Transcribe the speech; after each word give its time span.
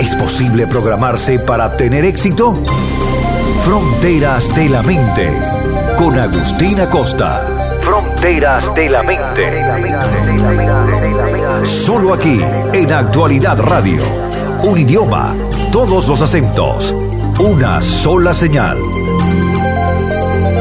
¿Es 0.00 0.14
posible 0.14 0.66
programarse 0.66 1.38
para 1.40 1.76
tener 1.76 2.06
éxito? 2.06 2.56
Fronteras 3.62 4.54
de 4.56 4.70
la 4.70 4.82
Mente, 4.82 5.30
con 5.98 6.18
Agustina 6.18 6.88
Costa. 6.88 7.46
Fronteras 7.82 8.74
de 8.74 8.88
la 8.88 9.02
Mente. 9.02 9.62
Solo 11.66 12.14
aquí, 12.14 12.40
en 12.72 12.92
Actualidad 12.92 13.60
Radio. 13.60 14.02
Un 14.62 14.78
idioma, 14.78 15.34
todos 15.70 16.08
los 16.08 16.22
acentos, 16.22 16.94
una 17.38 17.82
sola 17.82 18.32
señal. 18.32 18.78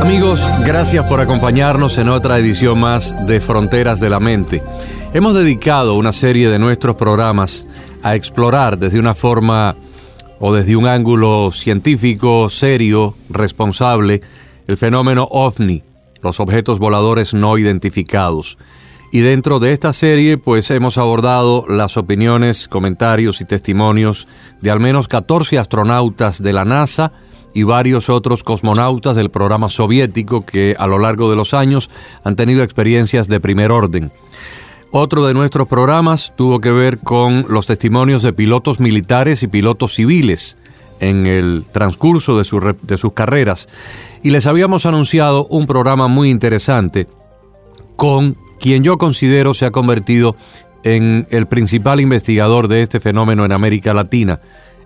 Amigos, 0.01 0.45
gracias 0.65 1.05
por 1.05 1.21
acompañarnos 1.21 1.97
en 1.97 2.09
otra 2.09 2.37
edición 2.39 2.77
más 2.77 3.25
de 3.25 3.39
Fronteras 3.39 4.01
de 4.01 4.09
la 4.09 4.19
Mente. 4.19 4.61
Hemos 5.13 5.33
dedicado 5.33 5.95
una 5.95 6.11
serie 6.11 6.49
de 6.49 6.59
nuestros 6.59 6.97
programas 6.97 7.65
a 8.03 8.15
explorar 8.15 8.77
desde 8.77 8.99
una 8.99 9.13
forma 9.13 9.75
o 10.39 10.53
desde 10.53 10.75
un 10.75 10.87
ángulo 10.87 11.51
científico, 11.51 12.49
serio, 12.49 13.15
responsable, 13.29 14.21
el 14.67 14.77
fenómeno 14.77 15.27
ovni, 15.31 15.83
los 16.21 16.39
objetos 16.39 16.79
voladores 16.79 17.33
no 17.33 17.57
identificados. 17.57 18.57
Y 19.11 19.21
dentro 19.21 19.59
de 19.59 19.73
esta 19.73 19.91
serie, 19.91 20.37
pues 20.37 20.69
hemos 20.69 20.97
abordado 20.97 21.65
las 21.67 21.97
opiniones, 21.97 22.67
comentarios 22.67 23.41
y 23.41 23.45
testimonios 23.45 24.27
de 24.61 24.69
al 24.69 24.79
menos 24.79 25.07
14 25.07 25.57
astronautas 25.57 26.43
de 26.43 26.53
la 26.53 26.63
NASA 26.63 27.11
y 27.53 27.63
varios 27.63 28.09
otros 28.09 28.43
cosmonautas 28.43 29.15
del 29.15 29.31
programa 29.31 29.69
soviético 29.71 30.45
que 30.45 30.75
a 30.77 30.85
lo 30.85 30.99
largo 30.99 31.29
de 31.29 31.35
los 31.35 31.55
años 31.55 31.89
han 32.23 32.35
tenido 32.35 32.63
experiencias 32.63 33.27
de 33.27 33.39
primer 33.39 33.71
orden. 33.71 34.11
Otro 34.91 35.27
de 35.27 35.35
nuestros 35.35 35.67
programas 35.67 36.33
tuvo 36.35 36.59
que 36.59 36.71
ver 36.71 36.97
con 36.97 37.45
los 37.47 37.67
testimonios 37.67 38.23
de 38.23 38.33
pilotos 38.33 38.79
militares 38.79 39.43
y 39.43 39.47
pilotos 39.47 39.93
civiles 39.93 40.57
en 40.99 41.27
el 41.27 41.63
transcurso 41.71 42.39
de, 42.39 42.43
sus 42.43 43.13
carreras. 43.13 43.69
Y 44.23 44.31
les 44.31 44.47
habíamos 44.47 44.87
anunciado 44.87 45.45
un 45.45 45.67
programa 45.67 46.07
muy 46.07 46.31
interesante 46.31 47.07
con 47.95 48.35
quien 48.59 48.83
yo 48.83 48.97
considero 48.97 49.53
se 49.53 49.67
ha 49.67 49.71
convertido 49.71 50.35
en 50.83 51.27
el 51.29 51.45
principal 51.45 52.01
investigador 52.01 52.67
de 52.67 52.81
este 52.81 52.99
fenómeno 52.99 53.45
en 53.45 53.51
América 53.51 53.93
Latina. 53.93 54.41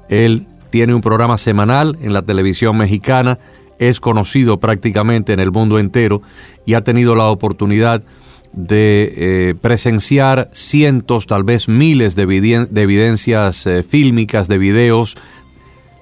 Él 0.09 0.47
tiene 0.69 0.93
un 0.93 1.01
programa 1.01 1.37
semanal 1.37 1.97
en 2.01 2.11
la 2.11 2.23
televisión 2.23 2.75
mexicana, 2.75 3.37
es 3.79 4.01
conocido 4.01 4.59
prácticamente 4.59 5.31
en 5.31 5.39
el 5.39 5.51
mundo 5.51 5.79
entero 5.79 6.21
y 6.65 6.73
ha 6.73 6.83
tenido 6.83 7.15
la 7.15 7.27
oportunidad 7.27 8.01
de 8.01 8.22
eh, 8.55 9.55
presenciar 9.61 10.49
cientos, 10.53 11.27
tal 11.27 11.43
vez 11.43 11.67
miles 11.67 12.15
de, 12.15 12.23
evidencias 12.23 13.65
eh, 13.65 13.83
fílmicas, 13.83 14.47
de 14.47 14.57
videos. 14.57 15.15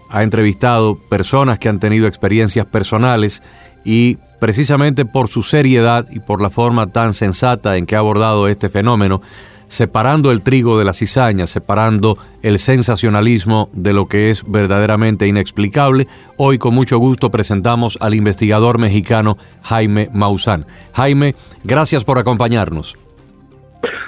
Ha 0.09 0.23
entrevistado 0.23 0.97
personas 1.09 1.59
que 1.59 1.69
han 1.69 1.79
tenido 1.79 2.07
experiencias 2.07 2.65
personales 2.65 3.41
y 3.85 4.17
precisamente 4.39 5.05
por 5.05 5.29
su 5.29 5.43
seriedad 5.43 6.07
y 6.11 6.19
por 6.19 6.41
la 6.41 6.49
forma 6.49 6.87
tan 6.87 7.13
sensata 7.13 7.77
en 7.77 7.85
que 7.85 7.95
ha 7.95 7.99
abordado 7.99 8.47
este 8.47 8.69
fenómeno, 8.69 9.21
separando 9.71 10.33
el 10.33 10.41
trigo 10.41 10.77
de 10.77 10.83
la 10.83 10.91
cizaña, 10.91 11.47
separando 11.47 12.17
el 12.41 12.59
sensacionalismo 12.59 13.69
de 13.71 13.93
lo 13.93 14.05
que 14.05 14.29
es 14.29 14.43
verdaderamente 14.45 15.27
inexplicable. 15.27 16.09
Hoy 16.35 16.57
con 16.57 16.75
mucho 16.75 16.97
gusto 16.97 17.31
presentamos 17.31 17.97
al 18.01 18.13
investigador 18.13 18.79
mexicano 18.79 19.37
Jaime 19.61 20.09
Maussan. 20.11 20.65
Jaime, 20.91 21.35
gracias 21.63 22.03
por 22.03 22.17
acompañarnos. 22.17 22.97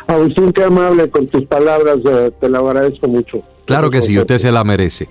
Agustín, 0.05 0.51
qué 0.51 0.65
amable 0.65 1.09
con 1.09 1.27
tus 1.27 1.45
palabras, 1.45 1.97
eh, 2.11 2.31
te 2.41 2.49
lo 2.49 2.67
agradezco 2.67 3.07
mucho. 3.07 3.41
Claro 3.63 3.89
que 3.89 4.01
sí, 4.01 4.19
usted 4.19 4.39
se 4.39 4.51
la 4.51 4.65
merece. 4.65 5.07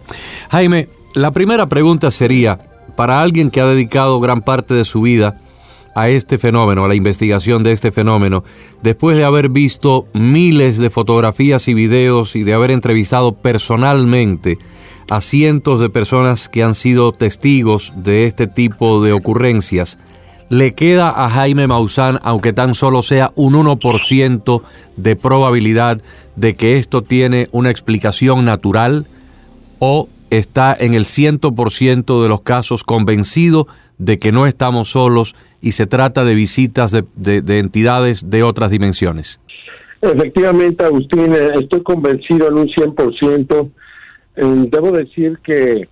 Jaime, 0.51 0.87
la 1.15 1.31
primera 1.31 1.67
pregunta 1.67 2.11
sería, 2.11 2.59
para 2.95 3.23
alguien 3.23 3.51
que 3.51 3.63
ha 3.63 3.67
dedicado 3.67 4.21
gran 4.21 4.43
parte 4.43 4.75
de 4.75 4.85
su 4.85 5.01
vida 5.01 5.41
a 5.95 6.09
este 6.09 6.39
fenómeno, 6.39 6.85
a 6.85 6.89
la 6.89 6.95
investigación 6.95 7.63
de 7.63 7.73
este 7.73 7.93
fenómeno, 7.93 8.45
después 8.83 9.17
de 9.17 9.25
haber 9.25 9.49
visto 9.49 10.07
miles 10.15 10.79
de 10.79 10.91
fotografías 10.91 11.69
y 11.69 11.75
videos 11.75 12.37
y 12.37 12.43
de 12.45 12.55
haber 12.55 12.71
entrevistado 12.71 13.33
personalmente 13.33 14.59
a 15.11 15.21
cientos 15.21 15.81
de 15.81 15.91
personas 15.91 16.49
que 16.49 16.63
han 16.63 16.75
sido 16.75 17.13
testigos 17.13 17.93
de 17.97 18.25
este 18.25 18.47
tipo 18.47 19.03
de 19.03 19.13
ocurrencias, 19.13 19.99
le 20.49 20.75
queda 20.75 21.11
a 21.11 21.31
Jaime 21.31 21.67
Maussan, 21.67 22.19
aunque 22.23 22.53
tan 22.53 22.75
solo 22.75 23.03
sea 23.03 23.33
un 23.37 23.55
1% 23.55 24.63
de 24.97 25.17
probabilidad 25.17 26.01
de 26.37 26.55
que 26.55 26.77
esto 26.77 27.03
tiene 27.03 27.49
una 27.53 27.71
explicación 27.71 28.45
natural 28.45 29.07
o 29.79 30.09
está 30.31 30.77
en 30.79 30.95
el 30.95 31.05
100% 31.05 32.23
de 32.23 32.29
los 32.29 32.43
casos 32.43 32.85
convencido 32.85 33.67
de 33.99 34.19
que 34.19 34.33
no 34.33 34.47
estamos 34.47 34.91
solos 34.91 35.35
y 35.63 35.73
se 35.73 35.87
trata 35.87 36.25
de 36.25 36.35
visitas 36.35 36.91
de, 36.91 37.59
entidades 37.59 38.29
de 38.29 38.43
otras 38.43 38.71
dimensiones. 38.71 39.41
Efectivamente, 40.01 40.85
Agustín, 40.85 41.33
eh, 41.33 41.51
estoy 41.61 41.83
convencido 41.85 42.49
en 42.49 42.55
un 42.55 42.69
100%. 42.69 43.71
Eh, 44.35 44.45
debo 44.69 44.91
decir 44.91 45.39
que 45.39 45.89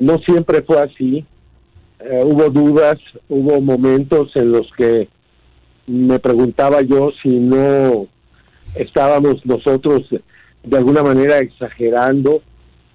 no 0.00 0.18
siempre 0.18 0.62
fue 0.62 0.82
así. 0.82 1.24
Eh, 2.00 2.22
hubo 2.24 2.50
dudas, 2.50 2.98
hubo 3.28 3.60
momentos 3.60 4.34
en 4.34 4.50
los 4.50 4.68
que 4.76 5.08
me 5.86 6.18
preguntaba 6.18 6.82
yo 6.82 7.12
si 7.22 7.28
no 7.28 8.08
estábamos 8.74 9.46
nosotros 9.46 10.02
de 10.62 10.76
alguna 10.76 11.02
manera 11.02 11.38
exagerando, 11.38 12.42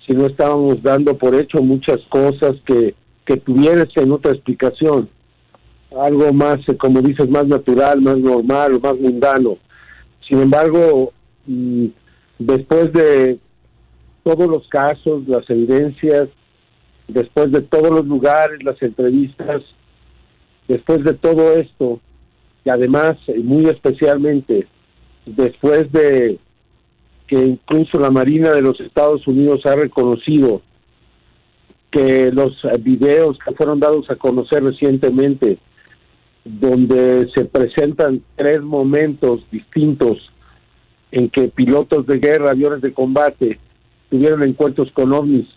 si 0.05 0.13
no 0.13 0.25
estábamos 0.27 0.83
dando 0.83 1.17
por 1.17 1.33
hecho 1.33 1.61
muchas 1.61 2.01
cosas 2.09 2.55
que, 2.66 2.93
que 3.25 3.37
tuviesen 3.37 4.11
otra 4.11 4.33
explicación 4.33 5.09
algo 6.01 6.31
más, 6.33 6.57
eh, 6.67 6.78
como 6.78 7.01
dices, 7.01 7.29
más 7.29 7.47
natural, 7.47 8.01
más 8.01 8.17
normal, 8.17 8.79
más 8.81 8.95
mundano. 9.00 9.57
Sin 10.28 10.41
embargo, 10.41 11.13
mm, 11.45 11.85
después 12.39 12.91
de 12.94 13.39
todos 14.23 14.47
los 14.47 14.67
casos, 14.67 15.28
las 15.28 15.50
evidencias, 15.50 16.29
después 17.07 17.51
de 17.51 17.61
todos 17.61 17.91
los 17.91 18.05
lugares, 18.05 18.63
las 18.63 18.81
entrevistas, 18.81 19.61
después 20.67 21.03
de 21.03 21.13
todo 21.13 21.53
esto, 21.53 22.00
y 22.63 22.69
además, 22.69 23.13
y 23.28 23.41
muy 23.44 23.66
especialmente, 23.66 24.67
después 25.25 25.91
de 25.91 26.39
que 27.28 27.39
incluso 27.39 28.00
la 28.00 28.11
Marina 28.11 28.51
de 28.51 28.61
los 28.61 28.79
Estados 28.79 29.25
Unidos 29.28 29.61
ha 29.66 29.75
reconocido 29.75 30.61
que 31.91 32.31
los 32.31 32.53
videos 32.81 33.38
que 33.44 33.53
fueron 33.55 33.79
dados 33.79 34.09
a 34.09 34.16
conocer 34.16 34.63
recientemente 34.63 35.59
donde 36.45 37.28
se 37.35 37.45
presentan 37.45 38.22
tres 38.35 38.61
momentos 38.61 39.41
distintos 39.51 40.31
en 41.11 41.29
que 41.29 41.47
pilotos 41.47 42.06
de 42.06 42.19
guerra, 42.19 42.51
aviones 42.51 42.81
de 42.81 42.94
combate, 42.94 43.59
tuvieron 44.09 44.44
encuentros 44.44 44.91
con 44.91 45.11
ovnis 45.11 45.47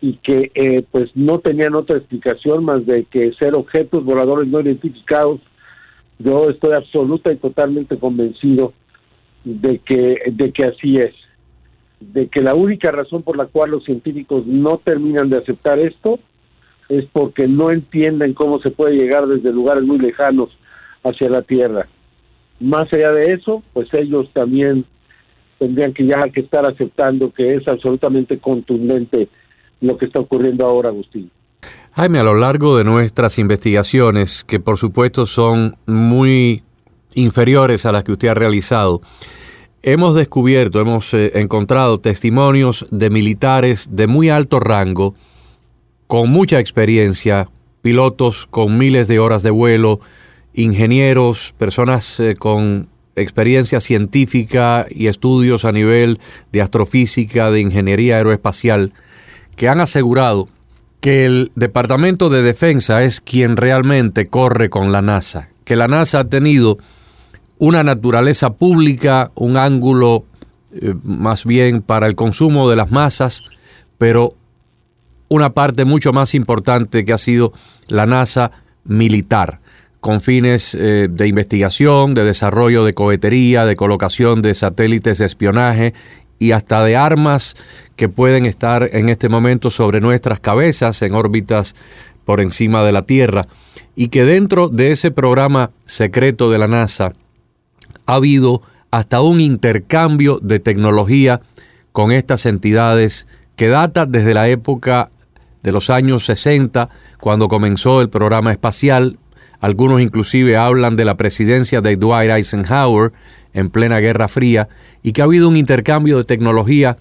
y 0.00 0.14
que 0.22 0.52
eh, 0.54 0.84
pues 0.90 1.10
no 1.14 1.40
tenían 1.40 1.74
otra 1.74 1.98
explicación 1.98 2.64
más 2.64 2.86
de 2.86 3.04
que 3.04 3.32
ser 3.34 3.54
objetos 3.54 4.04
voladores 4.04 4.48
no 4.48 4.60
identificados. 4.60 5.40
Yo 6.18 6.48
estoy 6.48 6.74
absoluta 6.74 7.32
y 7.32 7.36
totalmente 7.36 7.98
convencido 7.98 8.72
de 9.44 9.78
que 9.78 10.22
de 10.30 10.52
que 10.52 10.64
así 10.64 10.96
es, 10.96 11.14
de 11.98 12.28
que 12.28 12.40
la 12.40 12.54
única 12.54 12.90
razón 12.92 13.22
por 13.22 13.36
la 13.36 13.46
cual 13.46 13.70
los 13.72 13.84
científicos 13.84 14.46
no 14.46 14.78
terminan 14.78 15.28
de 15.28 15.38
aceptar 15.38 15.78
esto 15.80 16.20
es 16.90 17.04
porque 17.12 17.46
no 17.46 17.70
entienden 17.70 18.34
cómo 18.34 18.60
se 18.60 18.70
puede 18.70 18.96
llegar 18.96 19.26
desde 19.26 19.52
lugares 19.52 19.84
muy 19.84 19.98
lejanos 19.98 20.50
hacia 21.04 21.30
la 21.30 21.42
Tierra. 21.42 21.86
Más 22.58 22.92
allá 22.92 23.12
de 23.12 23.32
eso, 23.32 23.62
pues 23.72 23.88
ellos 23.92 24.28
también 24.34 24.84
tendrían 25.58 25.94
que 25.94 26.04
ya 26.04 26.16
que 26.34 26.40
estar 26.40 26.68
aceptando 26.68 27.32
que 27.32 27.54
es 27.54 27.66
absolutamente 27.68 28.38
contundente 28.38 29.28
lo 29.80 29.96
que 29.96 30.06
está 30.06 30.20
ocurriendo 30.20 30.66
ahora, 30.66 30.88
Agustín. 30.88 31.30
Jaime, 31.92 32.18
a 32.18 32.24
lo 32.24 32.34
largo 32.34 32.76
de 32.76 32.84
nuestras 32.84 33.38
investigaciones, 33.38 34.44
que 34.44 34.58
por 34.58 34.76
supuesto 34.76 35.26
son 35.26 35.76
muy 35.86 36.62
inferiores 37.14 37.86
a 37.86 37.92
las 37.92 38.02
que 38.02 38.12
usted 38.12 38.28
ha 38.28 38.34
realizado, 38.34 39.00
hemos 39.82 40.14
descubierto, 40.14 40.80
hemos 40.80 41.14
eh, 41.14 41.32
encontrado 41.34 42.00
testimonios 42.00 42.86
de 42.90 43.10
militares 43.10 43.88
de 43.92 44.06
muy 44.08 44.28
alto 44.28 44.58
rango 44.58 45.14
con 46.10 46.28
mucha 46.28 46.58
experiencia, 46.58 47.48
pilotos 47.82 48.48
con 48.48 48.76
miles 48.76 49.06
de 49.06 49.20
horas 49.20 49.44
de 49.44 49.52
vuelo, 49.52 50.00
ingenieros, 50.54 51.54
personas 51.56 52.18
eh, 52.18 52.34
con 52.34 52.88
experiencia 53.14 53.80
científica 53.80 54.86
y 54.90 55.06
estudios 55.06 55.64
a 55.64 55.70
nivel 55.70 56.18
de 56.50 56.62
astrofísica, 56.62 57.52
de 57.52 57.60
ingeniería 57.60 58.16
aeroespacial, 58.16 58.92
que 59.54 59.68
han 59.68 59.80
asegurado 59.80 60.48
que 60.98 61.26
el 61.26 61.52
Departamento 61.54 62.28
de 62.28 62.42
Defensa 62.42 63.04
es 63.04 63.20
quien 63.20 63.56
realmente 63.56 64.26
corre 64.26 64.68
con 64.68 64.90
la 64.90 65.02
NASA, 65.02 65.48
que 65.62 65.76
la 65.76 65.86
NASA 65.86 66.18
ha 66.18 66.28
tenido 66.28 66.78
una 67.58 67.84
naturaleza 67.84 68.54
pública, 68.54 69.30
un 69.36 69.56
ángulo 69.56 70.24
eh, 70.72 70.92
más 71.04 71.44
bien 71.44 71.82
para 71.82 72.08
el 72.08 72.16
consumo 72.16 72.68
de 72.68 72.74
las 72.74 72.90
masas, 72.90 73.44
pero 73.96 74.34
una 75.30 75.54
parte 75.54 75.84
mucho 75.84 76.12
más 76.12 76.34
importante 76.34 77.04
que 77.04 77.12
ha 77.12 77.18
sido 77.18 77.52
la 77.86 78.04
NASA 78.04 78.50
militar, 78.84 79.60
con 80.00 80.20
fines 80.20 80.74
eh, 80.74 81.08
de 81.08 81.28
investigación, 81.28 82.14
de 82.14 82.24
desarrollo 82.24 82.84
de 82.84 82.92
cohetería, 82.92 83.64
de 83.64 83.76
colocación 83.76 84.42
de 84.42 84.54
satélites 84.54 85.18
de 85.18 85.26
espionaje 85.26 85.94
y 86.40 86.50
hasta 86.50 86.84
de 86.84 86.96
armas 86.96 87.54
que 87.94 88.08
pueden 88.08 88.44
estar 88.44 88.90
en 88.92 89.08
este 89.08 89.28
momento 89.28 89.70
sobre 89.70 90.00
nuestras 90.00 90.40
cabezas 90.40 91.00
en 91.02 91.14
órbitas 91.14 91.76
por 92.24 92.40
encima 92.40 92.82
de 92.82 92.92
la 92.92 93.02
Tierra. 93.02 93.46
Y 93.94 94.08
que 94.08 94.24
dentro 94.24 94.68
de 94.68 94.90
ese 94.90 95.12
programa 95.12 95.70
secreto 95.84 96.50
de 96.50 96.58
la 96.58 96.66
NASA 96.66 97.12
ha 98.06 98.14
habido 98.14 98.62
hasta 98.90 99.20
un 99.20 99.40
intercambio 99.40 100.40
de 100.42 100.58
tecnología 100.58 101.40
con 101.92 102.10
estas 102.10 102.46
entidades 102.46 103.28
que 103.54 103.68
data 103.68 104.06
desde 104.06 104.34
la 104.34 104.48
época 104.48 105.10
de 105.62 105.72
los 105.72 105.90
años 105.90 106.24
60, 106.24 106.88
cuando 107.20 107.48
comenzó 107.48 108.00
el 108.00 108.08
programa 108.08 108.52
espacial. 108.52 109.18
Algunos 109.60 110.00
inclusive 110.00 110.56
hablan 110.56 110.96
de 110.96 111.04
la 111.04 111.16
presidencia 111.16 111.80
de 111.80 111.96
Dwight 111.96 112.30
Eisenhower 112.30 113.12
en 113.52 113.70
plena 113.70 113.98
Guerra 113.98 114.28
Fría 114.28 114.68
y 115.02 115.12
que 115.12 115.22
ha 115.22 115.24
habido 115.24 115.48
un 115.48 115.56
intercambio 115.56 116.18
de 116.18 116.24
tecnología 116.24 116.96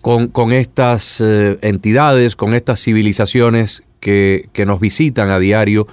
con, 0.00 0.28
con 0.28 0.52
estas 0.52 1.20
eh, 1.20 1.58
entidades, 1.62 2.34
con 2.34 2.54
estas 2.54 2.82
civilizaciones 2.82 3.84
que, 4.00 4.48
que, 4.52 4.66
nos 4.66 4.80
visitan 4.80 5.30
a 5.30 5.38
diario 5.38 5.86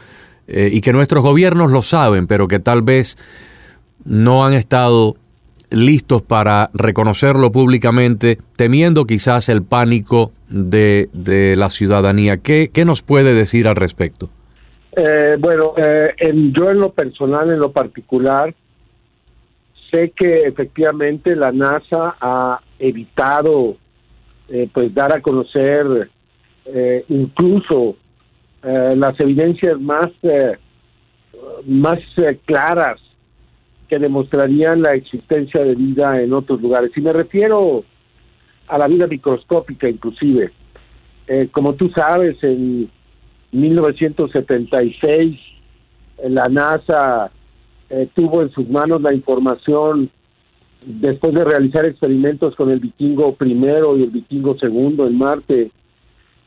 eh, 0.48 0.70
y 0.74 0.82
que 0.82 0.94
nuestros 0.94 1.22
gobiernos 1.22 1.72
lo 1.72 1.84
saben, 1.84 2.26
pero 2.26 2.48
que 2.48 2.60
tal 2.60 2.82
vez 2.82 3.18
no 4.04 4.46
han 4.46 4.54
estado 4.54 5.16
listos 5.72 6.22
para 6.22 6.70
reconocerlo 6.74 7.52
públicamente, 7.52 8.38
temiendo 8.56 9.06
quizás 9.06 9.50
el 9.50 9.64
pánico 9.64 10.32
de, 10.50 11.10
de 11.14 11.56
la 11.56 11.70
ciudadanía. 11.70 12.38
¿Qué, 12.38 12.70
¿Qué, 12.74 12.86
nos 12.86 13.02
puede 13.02 13.34
decir 13.34 13.68
al 13.68 13.76
respecto? 13.76 14.30
Eh, 14.96 15.38
bueno, 15.40 15.74
eh, 15.78 16.14
yo 16.58 16.70
en 16.70 16.80
lo 16.80 16.92
personal, 16.92 17.50
en 17.52 17.60
lo 17.60 17.72
particular, 17.72 18.54
sé 19.92 20.12
que 20.16 20.44
efectivamente 20.44 21.36
la 21.36 21.52
NASA 21.52 22.16
ha 22.20 22.60
evitado 22.80 23.78
eh, 24.50 24.70
pues 24.74 24.94
dar 24.94 25.16
a 25.16 25.22
conocer 25.22 26.10
incluso 27.08 27.96
las 28.62 29.20
evidencias 29.20 29.80
más 29.82 30.08
más 31.66 31.98
claras 32.46 33.02
que 33.90 34.00
demostrarían 34.00 34.82
la 34.82 34.92
existencia 34.92 35.64
de 35.64 35.76
vida 35.76 36.22
en 36.22 36.32
otros 36.32 36.62
lugares. 36.62 36.92
Y 36.96 37.02
me 37.02 37.12
refiero 37.12 37.84
a 38.68 38.78
la 38.78 38.88
vida 38.88 39.08
microscópica 39.08 39.90
inclusive. 39.90 40.52
Eh, 41.28 41.50
como 41.52 41.74
tú 41.74 41.92
sabes, 41.96 42.38
en 42.44 42.90
1976 43.52 45.40
la 46.30 46.48
NASA 46.50 47.32
eh, 47.90 48.08
tuvo 48.14 48.44
en 48.44 48.52
sus 48.52 48.70
manos 48.70 49.02
la 49.02 49.14
información 49.14 50.10
después 50.86 51.34
de 51.34 51.44
realizar 51.44 51.86
experimentos 51.86 52.56
con 52.56 52.70
el 52.70 52.80
vikingo 52.80 53.34
primero 53.34 53.98
y 53.98 54.04
el 54.04 54.12
vikingo 54.12 54.58
segundo 54.60 55.08
en 55.08 55.18
Marte, 55.18 55.72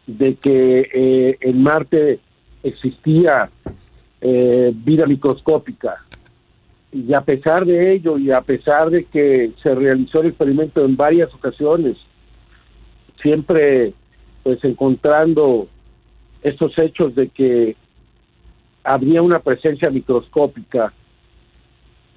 de 0.06 0.34
que 0.36 0.88
eh, 0.94 1.38
en 1.40 1.62
Marte 1.62 2.20
existía 2.62 3.50
vida 4.84 5.04
microscópica 5.04 5.96
y 6.92 7.14
a 7.14 7.22
pesar 7.22 7.64
de 7.64 7.94
ello 7.94 8.18
y 8.18 8.30
a 8.30 8.42
pesar 8.42 8.90
de 8.90 9.04
que 9.04 9.52
se 9.62 9.74
realizó 9.74 10.20
el 10.20 10.28
experimento 10.28 10.84
en 10.84 10.96
varias 10.96 11.32
ocasiones, 11.34 11.96
siempre 13.22 13.94
pues 14.42 14.62
encontrando 14.64 15.68
estos 16.42 16.72
hechos 16.78 17.14
de 17.14 17.28
que 17.28 17.76
habría 18.84 19.22
una 19.22 19.38
presencia 19.38 19.90
microscópica, 19.90 20.92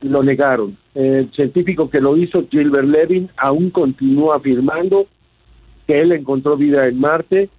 lo 0.02 0.24
negaron. 0.24 0.78
El 0.94 1.32
científico 1.32 1.90
que 1.90 2.02
lo 2.02 2.18
hizo, 2.18 2.48
Gilbert 2.50 2.88
Levin, 2.88 3.30
aún 3.38 3.70
continúa 3.70 4.38
afirmando 4.38 5.08
que 5.88 6.02
él 6.02 6.12
encontró 6.12 6.58
vida 6.58 6.82
en 6.88 7.00
Marte 7.00 7.50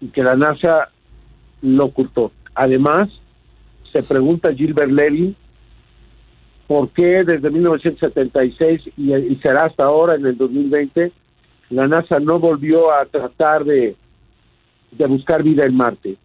y 0.00 0.08
que 0.08 0.22
la 0.22 0.34
NASA 0.34 0.90
lo 1.62 1.86
ocultó. 1.86 2.32
Además, 2.54 3.08
se 3.92 4.02
pregunta 4.02 4.52
Gilbert 4.52 4.90
Levin 4.90 5.36
por 6.66 6.90
qué 6.90 7.24
desde 7.24 7.50
1976 7.50 8.82
y, 8.96 9.36
será 9.42 9.66
hasta 9.66 9.84
ahora 9.84 10.14
en 10.14 10.26
el 10.26 10.36
2020 10.36 11.12
la 11.70 11.88
NASA 11.88 12.20
no 12.20 12.38
volvió 12.38 12.92
a 12.92 13.04
tratar 13.06 13.64
de, 13.64 13.96
de 14.92 15.06
buscar 15.06 15.42
vida 15.42 15.64
en 15.66 15.76
Marte. 15.76 16.16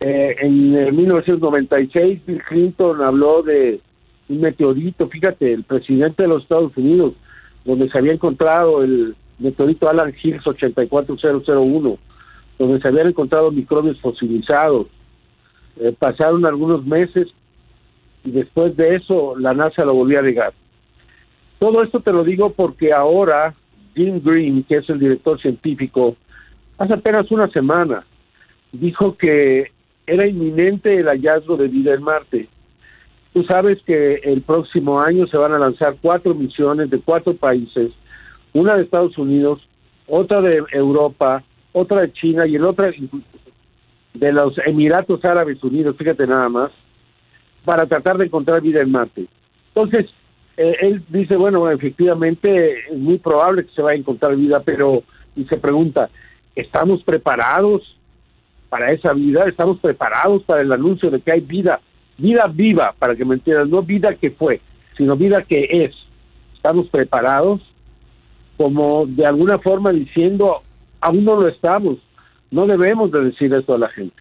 Eh, 0.00 0.36
en 0.40 0.96
1996 0.96 2.20
Bill 2.26 2.42
Clinton 2.48 3.04
habló 3.04 3.42
de 3.42 3.80
un 4.28 4.40
meteorito, 4.40 5.08
fíjate, 5.08 5.52
el 5.52 5.64
presidente 5.64 6.22
de 6.22 6.28
los 6.28 6.42
Estados 6.42 6.74
Unidos, 6.76 7.14
donde 7.64 7.90
se 7.90 7.98
había 7.98 8.12
encontrado 8.12 8.82
el 8.82 9.14
meteorito 9.38 9.90
Alan 9.90 10.14
Hills 10.22 10.46
84001, 10.46 11.98
donde 12.58 12.80
se 12.80 12.88
habían 12.88 13.08
encontrado 13.08 13.50
microbios 13.50 14.00
fosilizados. 14.00 14.86
Eh, 15.78 15.94
pasaron 15.98 16.46
algunos 16.46 16.84
meses 16.86 17.28
y 18.24 18.30
después 18.30 18.76
de 18.76 18.96
eso 18.96 19.36
la 19.38 19.54
NASA 19.54 19.84
lo 19.84 19.94
volvió 19.94 20.18
a 20.18 20.22
negar. 20.22 20.52
Todo 21.58 21.82
esto 21.82 22.00
te 22.00 22.12
lo 22.12 22.24
digo 22.24 22.50
porque 22.50 22.92
ahora 22.92 23.54
Jim 23.94 24.20
Green, 24.22 24.64
que 24.64 24.76
es 24.76 24.88
el 24.88 24.98
director 24.98 25.40
científico, 25.40 26.16
hace 26.78 26.94
apenas 26.94 27.30
una 27.30 27.48
semana 27.48 28.04
dijo 28.72 29.16
que 29.16 29.70
era 30.06 30.26
inminente 30.26 30.98
el 30.98 31.06
hallazgo 31.06 31.56
de 31.56 31.68
vida 31.68 31.94
en 31.94 32.02
Marte. 32.02 32.48
Tú 33.32 33.44
sabes 33.44 33.78
que 33.86 34.14
el 34.24 34.42
próximo 34.42 35.00
año 35.00 35.26
se 35.26 35.36
van 35.36 35.52
a 35.52 35.58
lanzar 35.58 35.96
cuatro 36.00 36.34
misiones 36.34 36.90
de 36.90 37.00
cuatro 37.00 37.34
países, 37.34 37.92
una 38.52 38.74
de 38.74 38.82
Estados 38.82 39.16
Unidos, 39.18 39.60
otra 40.08 40.40
de 40.40 40.58
Europa, 40.72 41.44
otra 41.72 42.02
de 42.02 42.12
China 42.12 42.46
y 42.46 42.56
el 42.56 42.64
otra 42.64 42.90
de 44.14 44.32
los 44.32 44.54
Emiratos 44.66 45.24
Árabes 45.24 45.62
Unidos, 45.62 45.96
fíjate 45.96 46.26
nada 46.26 46.48
más, 46.48 46.72
para 47.64 47.86
tratar 47.86 48.18
de 48.18 48.26
encontrar 48.26 48.60
vida 48.60 48.80
en 48.80 48.90
Marte. 48.90 49.26
Entonces, 49.74 50.10
eh, 50.56 50.76
él 50.80 51.02
dice, 51.08 51.36
bueno, 51.36 51.70
efectivamente 51.70 52.90
es 52.90 52.98
muy 52.98 53.18
probable 53.18 53.64
que 53.64 53.72
se 53.72 53.82
vaya 53.82 53.96
a 53.96 54.00
encontrar 54.00 54.36
vida, 54.36 54.60
pero, 54.64 55.02
y 55.36 55.44
se 55.44 55.56
pregunta, 55.56 56.10
¿estamos 56.54 57.02
preparados 57.02 57.96
para 58.68 58.92
esa 58.92 59.12
vida? 59.12 59.44
¿Estamos 59.46 59.78
preparados 59.78 60.42
para 60.44 60.62
el 60.62 60.72
anuncio 60.72 61.10
de 61.10 61.20
que 61.20 61.32
hay 61.32 61.40
vida? 61.40 61.80
Vida 62.18 62.46
viva, 62.46 62.94
para 62.98 63.16
que 63.16 63.24
me 63.24 63.36
entiendan, 63.36 63.70
no 63.70 63.82
vida 63.82 64.14
que 64.14 64.30
fue, 64.30 64.60
sino 64.96 65.16
vida 65.16 65.42
que 65.42 65.66
es. 65.70 65.94
¿Estamos 66.54 66.88
preparados? 66.88 67.62
Como 68.56 69.06
de 69.06 69.24
alguna 69.24 69.58
forma 69.58 69.90
diciendo, 69.92 70.62
aún 71.00 71.24
no 71.24 71.36
lo 71.36 71.48
estamos, 71.48 71.96
no 72.50 72.66
debemos 72.66 73.10
de 73.10 73.24
decir 73.24 73.54
esto 73.54 73.74
a 73.74 73.78
la 73.78 73.88
gente. 73.88 74.16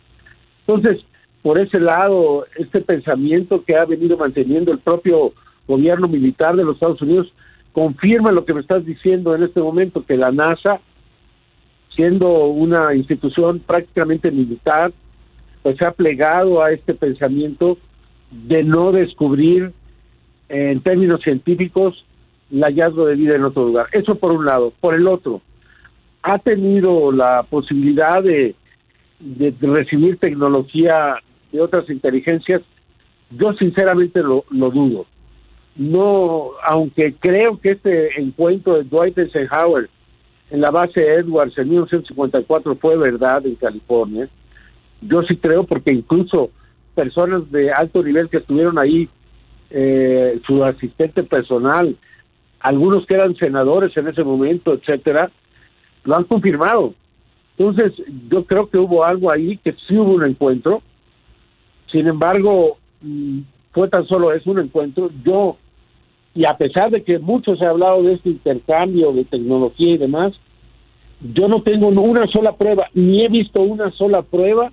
Entonces, 0.66 1.04
por 1.42 1.60
ese 1.60 1.80
lado, 1.80 2.46
este 2.58 2.82
pensamiento 2.82 3.64
que 3.64 3.76
ha 3.78 3.86
venido 3.86 4.18
manteniendo 4.18 4.72
el 4.72 4.80
propio 4.80 5.34
gobierno 5.68 6.08
militar 6.08 6.56
de 6.56 6.66
los 6.66 6.76
Estados 6.76 7.02
Unidos 7.02 7.32
confirma 7.72 8.32
lo 8.32 8.44
que 8.44 8.54
me 8.54 8.62
estás 8.62 8.86
diciendo 8.86 9.36
en 9.36 9.44
este 9.44 9.62
momento, 9.62 10.04
que 10.06 10.18
la 10.18 10.32
NASA, 10.32 10.82
siendo 11.96 12.48
una 12.48 12.94
institución 12.96 13.60
prácticamente 13.60 14.32
militar, 14.32 14.92
pues 15.64 15.78
se 15.78 15.86
ha 15.86 15.92
plegado 15.92 16.62
a 16.62 16.72
este 16.72 16.94
pensamiento 16.94 17.78
de 18.32 18.64
no 18.64 18.92
descubrir 18.92 19.72
en 20.50 20.82
términos 20.82 21.22
científicos 21.22 22.06
el 22.52 22.62
hallazgo 22.64 23.06
de 23.06 23.16
vida 23.16 23.36
en 23.36 23.44
otro 23.44 23.66
lugar. 23.66 23.88
Eso 23.92 24.16
por 24.16 24.32
un 24.32 24.46
lado. 24.46 24.74
Por 24.82 24.96
el 24.96 25.08
otro, 25.08 25.42
ha 26.22 26.40
tenido 26.40 27.12
la 27.12 27.44
posibilidad 27.44 28.22
de, 28.24 28.56
de 29.20 29.54
recibir 29.62 30.18
tecnología 30.18 31.22
de 31.52 31.62
otras 31.62 31.90
inteligencias, 31.90 32.62
yo 33.32 33.54
sinceramente 33.54 34.22
lo, 34.22 34.44
dudo. 34.50 35.06
No, 35.76 36.52
aunque 36.68 37.14
creo 37.20 37.60
que 37.60 37.72
este 37.72 38.20
encuentro 38.20 38.76
de 38.76 38.84
Dwight 38.84 39.18
Eisenhower 39.18 39.90
en 40.50 40.62
la 40.62 40.72
base 40.72 41.02
Edwards 41.02 41.58
en 41.58 41.70
1954 41.70 42.76
fue 42.76 42.98
verdad 42.98 43.46
en 43.46 43.56
California. 43.56 44.28
Yo 45.02 45.22
sí 45.24 45.38
creo 45.38 45.64
porque 45.64 45.94
incluso 45.94 46.50
personas 46.96 47.50
de 47.52 47.72
alto 47.72 48.04
nivel 48.04 48.30
que 48.30 48.38
estuvieron 48.38 48.78
ahí, 48.78 49.08
eh, 49.70 50.40
su 50.46 50.64
asistente 50.64 51.24
personal, 51.24 51.96
algunos 52.60 53.06
que 53.06 53.16
eran 53.16 53.36
senadores 53.36 53.96
en 53.96 54.08
ese 54.08 54.24
momento, 54.24 54.74
etcétera, 54.74 55.32
lo 56.04 56.16
han 56.16 56.26
confirmado. 56.26 56.94
Entonces, 57.58 57.94
yo 58.30 58.46
creo 58.46 58.70
que 58.70 58.80
hubo 58.80 59.06
algo 59.06 59.32
ahí, 59.32 59.58
que 59.58 59.74
sí 59.88 59.98
hubo 59.98 60.14
un 60.14 60.26
encuentro. 60.26 60.82
Sin 61.92 62.08
embargo, 62.08 62.78
mm, 63.02 63.40
fue 63.72 63.88
tan 63.90 64.08
solo 64.08 64.34
es 64.34 64.46
un 64.46 64.60
encuentro. 64.60 65.10
Yo 65.24 65.58
y 66.36 66.46
a 66.48 66.56
pesar 66.58 66.92
de 66.92 67.04
que 67.04 67.20
mucho 67.20 67.56
se 67.56 67.66
ha 67.66 67.72
hablado 67.72 68.04
de 68.04 68.14
este 68.14 68.30
intercambio 68.30 69.12
de 69.12 69.26
tecnología 69.26 69.94
y 69.94 69.98
demás, 69.98 70.34
yo 71.22 71.48
no 71.48 71.62
tengo 71.64 71.88
una 71.88 72.28
sola 72.28 72.56
prueba, 72.56 72.88
ni 72.94 73.26
he 73.26 73.30
visto 73.30 73.62
una 73.62 73.92
sola 73.92 74.22
prueba 74.22 74.72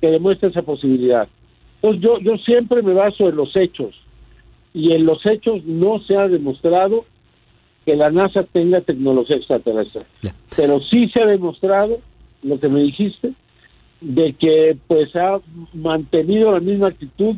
que 0.00 0.08
demuestre 0.08 0.50
esa 0.50 0.62
posibilidad. 0.62 1.28
Entonces 1.76 2.02
yo, 2.02 2.18
yo 2.18 2.36
siempre 2.38 2.82
me 2.82 2.92
baso 2.92 3.28
en 3.28 3.36
los 3.36 3.54
hechos 3.56 3.94
y 4.74 4.92
en 4.92 5.06
los 5.06 5.24
hechos 5.24 5.64
no 5.64 6.00
se 6.00 6.16
ha 6.16 6.28
demostrado 6.28 7.04
que 7.86 7.96
la 7.96 8.10
NASA 8.10 8.42
tenga 8.42 8.80
tecnología 8.80 9.36
extraterrestre. 9.36 10.02
Pero 10.56 10.80
sí 10.80 11.08
se 11.08 11.22
ha 11.22 11.26
demostrado, 11.26 12.00
lo 12.42 12.58
que 12.58 12.68
me 12.68 12.82
dijiste, 12.82 13.32
de 14.00 14.34
que 14.34 14.76
pues 14.86 15.14
ha 15.16 15.40
mantenido 15.72 16.52
la 16.52 16.60
misma 16.60 16.88
actitud 16.88 17.36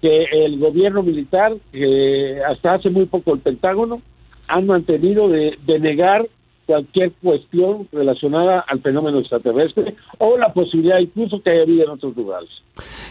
que 0.00 0.24
el 0.32 0.58
gobierno 0.58 1.02
militar, 1.02 1.54
que 1.72 2.40
hasta 2.48 2.74
hace 2.74 2.90
muy 2.90 3.06
poco 3.06 3.34
el 3.34 3.40
Pentágono, 3.40 4.00
han 4.48 4.66
mantenido 4.66 5.28
de, 5.28 5.56
negar 5.78 6.26
cualquier 6.66 7.12
cuestión 7.20 7.88
relacionada 7.92 8.60
al 8.60 8.80
fenómeno 8.80 9.18
extraterrestre 9.18 9.96
o 10.18 10.38
la 10.38 10.52
posibilidad 10.52 10.98
incluso 10.98 11.42
que 11.42 11.50
haya 11.50 11.64
vida 11.64 11.84
en 11.84 11.90
otros 11.90 12.16
lugares. 12.16 12.48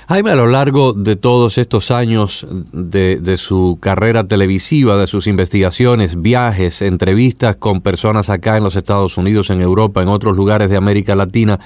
Jaime, 0.07 0.31
a 0.31 0.35
lo 0.35 0.47
largo 0.47 0.93
de 0.93 1.17
todos 1.17 1.57
estos 1.57 1.91
años 1.91 2.47
de, 2.71 3.17
de, 3.17 3.37
su 3.37 3.77
carrera 3.81 4.27
televisiva, 4.27 4.97
de 4.97 5.07
sus 5.07 5.27
investigaciones, 5.27 6.21
viajes, 6.21 6.81
entrevistas 6.81 7.57
con 7.57 7.81
personas 7.81 8.29
acá 8.29 8.57
en 8.57 8.63
los 8.63 8.75
Estados 8.75 9.17
Unidos, 9.17 9.49
en 9.49 9.61
Europa, 9.61 10.01
en 10.01 10.07
otros 10.07 10.37
lugares 10.37 10.69
de 10.69 10.77
América 10.77 11.15
Latina, 11.15 11.59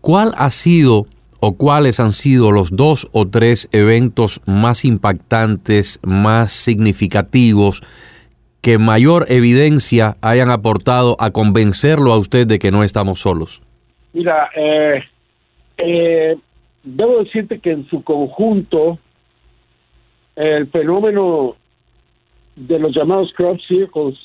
¿cuál 0.00 0.32
ha 0.36 0.50
sido 0.50 1.06
o 1.40 1.56
cuáles 1.56 2.00
han 2.00 2.12
sido 2.12 2.52
los 2.52 2.76
dos 2.76 3.08
o 3.12 3.28
tres 3.28 3.68
eventos 3.72 4.42
más 4.46 4.84
impactantes, 4.84 6.00
más 6.02 6.52
significativos, 6.52 7.82
que 8.60 8.78
mayor 8.78 9.24
evidencia 9.28 10.14
hayan 10.20 10.50
aportado 10.50 11.16
a 11.18 11.30
convencerlo 11.30 12.12
a 12.12 12.18
usted 12.18 12.46
de 12.46 12.58
que 12.58 12.70
no 12.70 12.82
estamos 12.82 13.20
solos? 13.20 13.62
Mira, 14.12 14.50
eh, 14.54 15.02
eh, 15.78 16.36
debo 16.84 17.22
decirte 17.24 17.58
que 17.58 17.70
en 17.70 17.88
su 17.88 18.02
conjunto 18.02 18.98
el 20.36 20.68
fenómeno 20.68 21.56
de 22.56 22.78
los 22.78 22.94
llamados 22.94 23.32
crop 23.36 23.58
circles, 23.66 24.18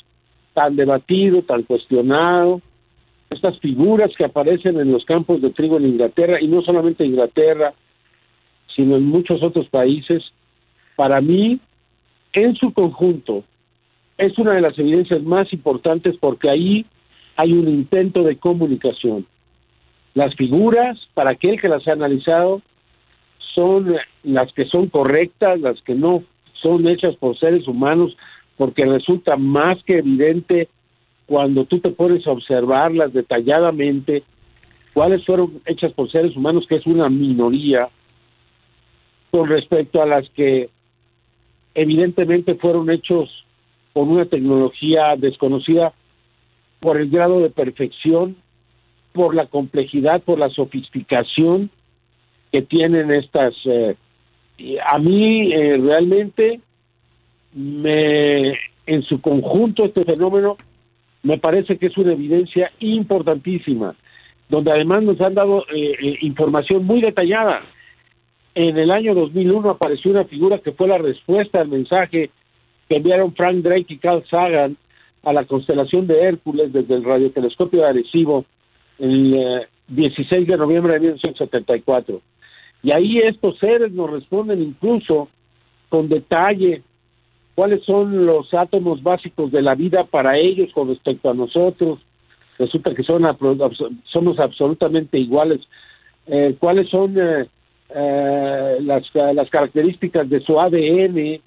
tan 0.53 0.75
debatido, 0.75 1.41
tan 1.44 1.63
cuestionado, 1.63 2.62
estas 3.29 3.60
figuras 3.60 4.12
que 4.17 4.25
aparecen 4.25 4.79
en 4.79 4.91
los 4.91 5.05
campos 5.05 5.41
de 5.41 5.51
trigo 5.51 5.77
en 5.77 5.88
Inglaterra, 5.88 6.39
y 6.41 6.48
no 6.48 6.62
solamente 6.62 7.03
en 7.03 7.12
Inglaterra, 7.12 7.74
sino 8.75 8.96
en 8.96 9.05
muchos 9.05 9.41
otros 9.41 9.67
países, 9.70 10.24
para 10.96 11.22
mí, 11.22 11.60
en 12.34 12.55
su 12.55 12.74
conjunto, 12.74 13.44
es 14.17 14.38
una 14.38 14.53
de 14.53 14.62
las 14.62 14.77
evidencias 14.77 15.22
más 15.24 15.51
importantes 15.51 16.15
porque 16.20 16.50
ahí 16.50 16.86
hay 17.36 17.51
un 17.53 17.67
intento 17.67 18.24
de 18.24 18.38
comunicación. 18.38 19.25
Las 20.13 20.34
figuras, 20.36 20.98
para 21.13 21.32
aquel 21.32 21.60
que 21.60 21.67
las 21.67 21.86
ha 21.88 21.94
analizado, 21.94 22.62
son 23.53 23.96
las 24.24 24.51
que 24.53 24.65
son 24.65 24.88
correctas, 24.88 25.60
las 25.60 25.82
que 25.82 25.96
no 25.96 26.24
son 26.62 26.88
hechas 26.88 27.15
por 27.17 27.38
seres 27.38 27.67
humanos, 27.67 28.15
porque 28.58 28.86
resulta 28.86 29.36
más 29.36 29.84
que 29.84 29.98
evidente 29.98 30.70
cuando 31.25 31.65
tú 31.65 31.79
te 31.79 31.91
pones 31.91 32.25
a 32.27 32.32
observarlas 32.32 33.13
detalladamente, 33.13 34.24
cuáles 34.94 35.25
fueron 35.25 35.62
hechas 35.65 35.91
por 35.94 36.10
seres 36.10 36.36
humanos, 36.36 36.65
que 36.67 36.75
es 36.75 36.86
una 36.86 37.10
minoría, 37.10 37.89
con 39.32 39.50
respecto 39.50 40.01
a 40.01 40.05
las 40.05 40.29
que 40.29 40.70
evidentemente 41.74 42.55
fueron 42.55 42.89
hechos 42.89 43.46
con 43.94 44.10
una 44.10 44.25
tecnología 44.25 45.15
desconocida 45.17 45.94
por 46.79 46.98
el 46.98 47.10
grado 47.10 47.39
de 47.39 47.50
perfección, 47.50 48.36
por 49.13 49.34
la 49.34 49.48
complejidad, 49.48 50.22
por 50.22 50.39
la 50.39 50.50
sofisticación 50.50 51.70
que 52.51 52.62
tienen 52.62 53.12
estas. 53.12 53.53
Eh, 53.65 53.96
a 54.88 55.00
mí 55.00 55.51
eh, 55.51 55.77
realmente 55.77 56.62
me, 57.53 58.51
en 58.86 59.03
su 59.03 59.20
conjunto 59.22 59.86
este 59.86 60.05
fenómeno 60.05 60.58
me 61.25 61.39
parece 61.39 61.77
que 61.77 61.88
es 61.88 61.98
una 61.98 62.13
evidencia 62.13 62.72
importantísima, 62.79 63.96
donde 64.48 64.72
además 64.72 65.01
nos 65.01 65.20
han 65.20 65.34
dado 65.34 65.65
eh, 65.74 65.96
eh, 66.00 66.17
información 66.22 66.86
muy 66.86 67.01
detallada. 67.01 67.63
En 68.53 68.77
el 68.77 68.91
año 68.91 69.15
2001 69.15 69.72
apareció 69.72 70.12
una 70.12 70.25
figura 70.25 70.60
que 70.60 70.72
fue 70.74 70.88
la 70.88 71.00
respuesta 71.00 71.60
al 71.60 71.70
mensaje 71.70 72.29
que 72.88 72.96
enviaron 72.96 73.34
Frank 73.34 73.63
Drake 73.63 73.88
y 73.96 73.98
Carl 73.98 74.24
Sagan 74.29 74.77
a 75.24 75.34
la 75.34 75.46
constelación 75.46 76.05
de 76.05 76.22
Hércules 76.22 76.72
desde 76.72 76.94
el 76.94 77.03
radiotelescopio 77.03 77.82
de 77.82 77.88
Arecibo 77.88 78.46
el 79.00 79.65
16 79.88 80.32
eh, 80.32 80.51
de 80.51 80.58
noviembre 80.58 80.94
de 80.94 81.00
1974. 81.00 82.22
Y 82.84 82.96
ahí 82.96 83.17
estos 83.17 83.58
seres 83.58 83.91
nos 83.91 84.12
responden 84.12 84.62
incluso 84.62 85.27
con 85.89 86.08
detalle 86.08 86.84
cuáles 87.55 87.83
son 87.83 88.25
los 88.25 88.53
átomos 88.53 89.01
básicos 89.01 89.51
de 89.51 89.62
la 89.62 89.75
vida 89.75 90.03
para 90.03 90.38
ellos 90.38 90.71
con 90.74 90.89
respecto 90.89 91.29
a 91.29 91.33
nosotros. 91.33 92.00
Resulta 92.59 92.93
que 92.93 93.03
son 93.03 93.24
somos 94.05 94.39
absolutamente 94.39 95.17
iguales. 95.17 95.62
Eh, 96.27 96.55
¿Cuáles 96.59 96.89
son 96.89 97.17
eh, 97.17 97.47
eh, 97.89 98.77
las, 98.81 99.03
las 99.13 99.50
características 99.50 100.29
de 100.29 100.41
su 100.41 100.59
ADN, 100.59 101.39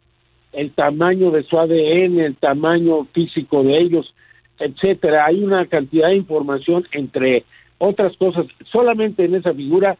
el 0.52 0.70
tamaño 0.74 1.30
de 1.30 1.42
su 1.44 1.58
ADN, 1.58 2.20
el 2.20 2.36
tamaño 2.36 3.04
físico 3.12 3.62
de 3.62 3.78
ellos, 3.78 4.14
etcétera? 4.58 5.24
Hay 5.26 5.42
una 5.42 5.66
cantidad 5.66 6.08
de 6.08 6.16
información 6.16 6.86
entre 6.92 7.44
otras 7.78 8.16
cosas. 8.16 8.46
Solamente 8.70 9.24
en 9.24 9.34
esa 9.34 9.52
figura 9.52 9.96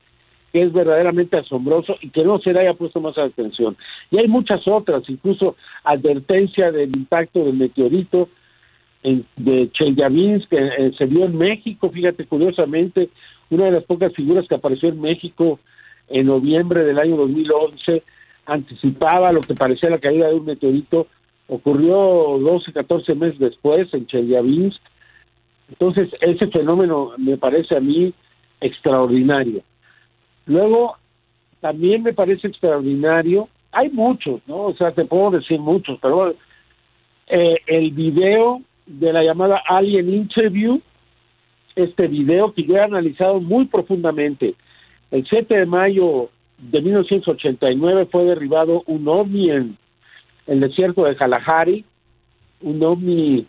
que 0.52 0.62
es 0.62 0.72
verdaderamente 0.72 1.36
asombroso 1.36 1.96
y 2.00 2.10
que 2.10 2.24
no 2.24 2.38
se 2.38 2.52
le 2.52 2.60
haya 2.60 2.74
puesto 2.74 3.00
más 3.00 3.18
atención. 3.18 3.76
Y 4.10 4.18
hay 4.18 4.28
muchas 4.28 4.66
otras, 4.66 5.02
incluso 5.08 5.56
advertencia 5.84 6.72
del 6.72 6.94
impacto 6.96 7.44
del 7.44 7.54
meteorito 7.54 8.28
en, 9.02 9.24
de 9.36 9.70
Chelyabinsk 9.72 10.48
que 10.48 10.56
eh, 10.56 10.92
se 10.96 11.06
vio 11.06 11.24
en 11.24 11.36
México, 11.36 11.90
fíjate 11.90 12.24
curiosamente, 12.26 13.10
una 13.50 13.66
de 13.66 13.72
las 13.72 13.84
pocas 13.84 14.12
figuras 14.14 14.46
que 14.48 14.54
apareció 14.54 14.88
en 14.88 15.00
México 15.00 15.58
en 16.08 16.26
noviembre 16.26 16.84
del 16.84 16.98
año 16.98 17.16
2011 17.16 18.02
anticipaba 18.46 19.32
lo 19.32 19.40
que 19.40 19.54
parecía 19.54 19.90
la 19.90 19.98
caída 19.98 20.28
de 20.28 20.34
un 20.34 20.46
meteorito, 20.46 21.06
ocurrió 21.48 22.38
12, 22.40 22.72
14 22.72 23.14
meses 23.14 23.38
después 23.38 23.92
en 23.92 24.06
Chelyabinsk. 24.06 24.80
Entonces, 25.68 26.08
ese 26.20 26.46
fenómeno 26.48 27.12
me 27.18 27.36
parece 27.36 27.76
a 27.76 27.80
mí 27.80 28.12
extraordinario. 28.60 29.62
Luego, 30.48 30.96
también 31.60 32.02
me 32.02 32.14
parece 32.14 32.48
extraordinario, 32.48 33.48
hay 33.70 33.90
muchos, 33.90 34.40
¿no? 34.46 34.64
O 34.64 34.74
sea, 34.74 34.92
te 34.92 35.04
puedo 35.04 35.30
decir 35.30 35.60
muchos, 35.60 35.98
pero 36.00 36.34
eh, 37.28 37.58
el 37.66 37.90
video 37.92 38.62
de 38.86 39.12
la 39.12 39.22
llamada 39.22 39.62
Alien 39.68 40.12
Interview, 40.12 40.80
este 41.76 42.08
video 42.08 42.54
que 42.54 42.64
yo 42.64 42.76
he 42.76 42.80
analizado 42.80 43.40
muy 43.40 43.66
profundamente. 43.66 44.54
El 45.10 45.26
7 45.28 45.54
de 45.54 45.66
mayo 45.66 46.30
de 46.56 46.80
1989 46.80 48.08
fue 48.10 48.24
derribado 48.24 48.82
un 48.86 49.06
ovni 49.06 49.50
en 49.50 49.76
el 50.46 50.60
desierto 50.60 51.04
de 51.04 51.14
Kalahari, 51.14 51.84
un 52.62 52.82
ovni 52.82 53.46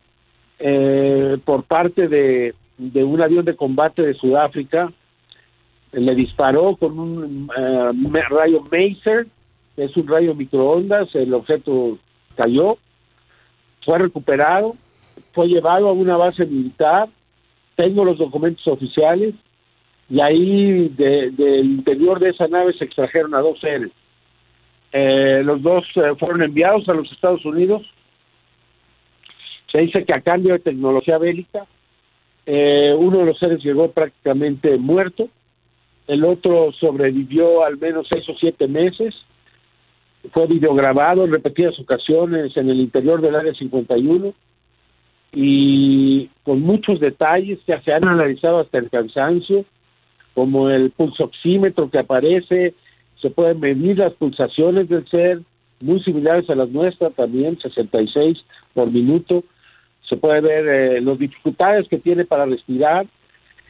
eh, 0.60 1.38
por 1.46 1.64
parte 1.64 2.10
de, 2.10 2.54
de 2.78 3.04
un 3.06 3.22
avión 3.22 3.46
de 3.46 3.56
combate 3.56 4.02
de 4.02 4.14
Sudáfrica, 4.16 4.92
le 5.92 6.16
disparó 6.16 6.76
con 6.76 7.00
un 7.00 7.50
eh, 7.58 8.22
rayo 8.30 8.62
Maser, 8.72 9.28
es 9.78 9.96
un 9.98 10.08
rayo 10.08 10.36
microondas, 10.36 11.14
el 11.16 11.34
objeto 11.34 11.98
cayó, 12.36 12.78
fue 13.86 13.98
recuperado, 13.98 14.74
fue 15.34 15.48
llevado 15.48 15.90
a 15.90 15.94
una 15.94 16.18
base 16.18 16.46
militar, 16.46 17.10
tengo 17.76 18.04
los 18.06 18.18
documentos 18.18 18.68
oficiales, 18.68 19.34
y 20.10 20.20
ahí 20.22 20.90
del 20.90 21.66
interior 21.66 22.20
de 22.20 22.30
esa 22.30 22.48
nave 22.48 22.74
se 22.74 22.86
extrajeron 22.86 23.34
a 23.36 23.40
dos 23.40 23.60
seres. 23.60 23.92
Eh, 24.92 25.42
los 25.44 25.62
dos 25.62 25.86
eh, 25.96 26.16
fueron 26.20 26.42
enviados 26.42 26.90
a 26.90 26.94
los 26.94 27.12
Estados 27.12 27.46
Unidos. 27.46 27.84
Se 29.72 29.80
dice 29.80 30.04
que 30.04 30.16
a 30.16 30.22
cambio 30.22 30.54
de 30.54 30.60
tecnología 30.60 31.18
bélica, 31.18 31.66
Eh, 32.52 32.96
uno 32.98 33.20
de 33.20 33.26
los 33.26 33.38
seres 33.38 33.64
llegó 33.64 33.92
prácticamente 33.92 34.76
muerto, 34.78 35.30
el 36.10 36.26
otro 36.26 36.72
sobrevivió 36.80 37.64
al 37.64 37.78
menos 37.78 38.08
seis 38.12 38.28
o 38.30 38.34
siete 38.40 38.68
meses, 38.68 39.14
fue 40.34 40.48
videograbado 40.48 41.24
en 41.24 41.32
repetidas 41.32 41.80
ocasiones 41.80 42.58
en 42.58 42.68
el 42.70 42.80
interior 42.80 43.22
del 43.22 43.36
área 43.36 43.54
51 43.54 44.34
y 45.34 46.28
con 46.44 46.62
muchos 46.62 47.00
detalles 47.00 47.60
que 47.66 47.80
se 47.82 47.94
han 47.94 48.08
analizado 48.08 48.60
hasta 48.60 48.80
el 48.80 48.90
cansancio, 48.90 49.66
como 50.34 50.72
el 50.72 50.90
pulsoxímetro 50.90 51.92
que 51.92 52.00
aparece, 52.00 52.74
se 53.22 53.30
pueden 53.30 53.60
medir 53.60 54.00
las 54.00 54.14
pulsaciones 54.14 54.90
del 54.90 55.08
ser, 55.10 55.42
muy 55.80 56.02
similares 56.02 56.50
a 56.50 56.56
las 56.56 56.70
nuestras 56.70 57.14
también, 57.14 57.60
66 57.60 58.36
por 58.74 58.92
minuto, 58.92 59.44
se 60.10 60.18
puede 60.18 60.42
ver 60.42 60.68
eh, 60.68 61.02
las 61.02 61.20
dificultades 61.20 61.88
que 61.88 62.00
tiene 62.00 62.26
para 62.26 62.48
respirar 62.48 63.06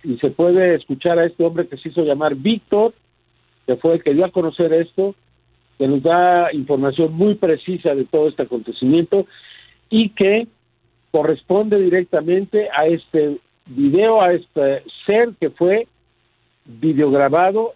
y 0.03 0.17
se 0.17 0.29
puede 0.29 0.75
escuchar 0.75 1.19
a 1.19 1.25
este 1.25 1.43
hombre 1.43 1.67
que 1.67 1.77
se 1.77 1.89
hizo 1.89 2.03
llamar 2.03 2.35
Víctor, 2.35 2.93
que 3.65 3.75
fue 3.75 3.95
el 3.95 4.03
que 4.03 4.13
dio 4.13 4.25
a 4.25 4.31
conocer 4.31 4.73
esto, 4.73 5.15
que 5.77 5.87
nos 5.87 6.03
da 6.03 6.53
información 6.53 7.13
muy 7.13 7.35
precisa 7.35 7.95
de 7.95 8.05
todo 8.05 8.27
este 8.27 8.43
acontecimiento 8.43 9.27
y 9.89 10.09
que 10.09 10.47
corresponde 11.11 11.79
directamente 11.79 12.69
a 12.75 12.85
este 12.85 13.37
video, 13.65 14.21
a 14.21 14.33
este 14.33 14.83
ser 15.05 15.29
que 15.39 15.49
fue 15.49 15.87
videograbado 16.65 17.73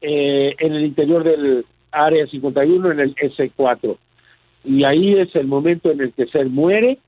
eh, 0.00 0.54
en 0.58 0.74
el 0.74 0.84
interior 0.84 1.24
del 1.24 1.64
área 1.90 2.26
51, 2.26 2.92
en 2.92 3.00
el 3.00 3.14
S4. 3.16 3.96
Y 4.64 4.84
ahí 4.84 5.14
es 5.18 5.34
el 5.34 5.46
momento 5.46 5.90
en 5.90 6.00
el 6.00 6.12
que 6.12 6.26
ser 6.26 6.46
muere 6.48 6.98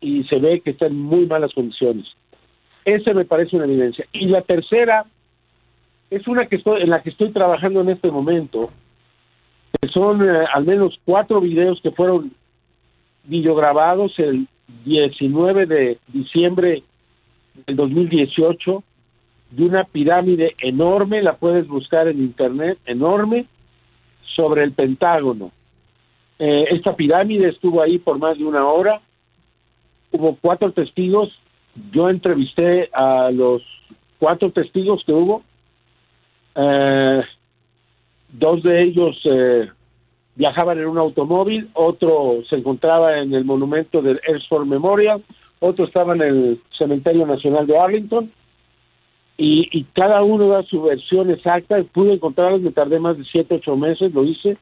y 0.00 0.24
se 0.24 0.38
ve 0.38 0.60
que 0.60 0.70
está 0.70 0.86
en 0.86 0.96
muy 0.96 1.26
malas 1.26 1.52
condiciones. 1.52 2.06
Esa 2.86 3.12
me 3.12 3.24
parece 3.24 3.56
una 3.56 3.64
evidencia. 3.64 4.06
Y 4.12 4.26
la 4.26 4.42
tercera 4.42 5.04
es 6.08 6.26
una 6.28 6.46
que 6.46 6.54
estoy, 6.56 6.82
en 6.82 6.90
la 6.90 7.02
que 7.02 7.10
estoy 7.10 7.30
trabajando 7.32 7.80
en 7.80 7.90
este 7.90 8.12
momento, 8.12 8.70
que 9.80 9.88
son 9.88 10.22
eh, 10.22 10.44
al 10.54 10.64
menos 10.64 10.98
cuatro 11.04 11.40
videos 11.40 11.80
que 11.82 11.90
fueron 11.90 12.32
videograbados 13.24 14.16
el 14.20 14.46
19 14.84 15.66
de 15.66 15.98
diciembre 16.06 16.84
del 17.66 17.74
2018 17.74 18.84
de 19.50 19.64
una 19.64 19.82
pirámide 19.82 20.54
enorme, 20.60 21.22
la 21.22 21.34
puedes 21.34 21.66
buscar 21.66 22.06
en 22.06 22.18
internet, 22.18 22.78
enorme, 22.86 23.46
sobre 24.36 24.62
el 24.62 24.70
Pentágono. 24.70 25.50
Eh, 26.38 26.66
esta 26.70 26.94
pirámide 26.94 27.48
estuvo 27.48 27.82
ahí 27.82 27.98
por 27.98 28.18
más 28.18 28.38
de 28.38 28.44
una 28.44 28.64
hora, 28.64 29.00
hubo 30.12 30.36
cuatro 30.40 30.70
testigos, 30.70 31.36
yo 31.92 32.08
entrevisté 32.08 32.88
a 32.92 33.30
los 33.30 33.62
cuatro 34.18 34.50
testigos 34.50 35.02
que 35.04 35.12
hubo, 35.12 35.42
eh, 36.54 37.22
dos 38.32 38.62
de 38.62 38.82
ellos 38.82 39.20
eh, 39.24 39.68
viajaban 40.34 40.78
en 40.78 40.86
un 40.86 40.98
automóvil, 40.98 41.70
otro 41.74 42.42
se 42.48 42.56
encontraba 42.56 43.18
en 43.18 43.34
el 43.34 43.44
monumento 43.44 44.02
del 44.02 44.20
Air 44.26 44.42
Force 44.48 44.68
Memorial, 44.68 45.22
otro 45.60 45.86
estaba 45.86 46.14
en 46.14 46.22
el 46.22 46.60
Cementerio 46.76 47.26
Nacional 47.26 47.66
de 47.66 47.78
Arlington, 47.78 48.30
y, 49.38 49.84
cada 49.92 50.22
uno 50.22 50.48
da 50.48 50.62
su 50.62 50.82
versión 50.82 51.30
exacta, 51.30 51.82
pude 51.92 52.14
encontrarlos, 52.14 52.62
me 52.62 52.72
tardé 52.72 52.98
más 52.98 53.18
de 53.18 53.24
siete, 53.24 53.56
ocho 53.56 53.76
meses, 53.76 54.12
lo 54.14 54.24
hice, 54.24 54.56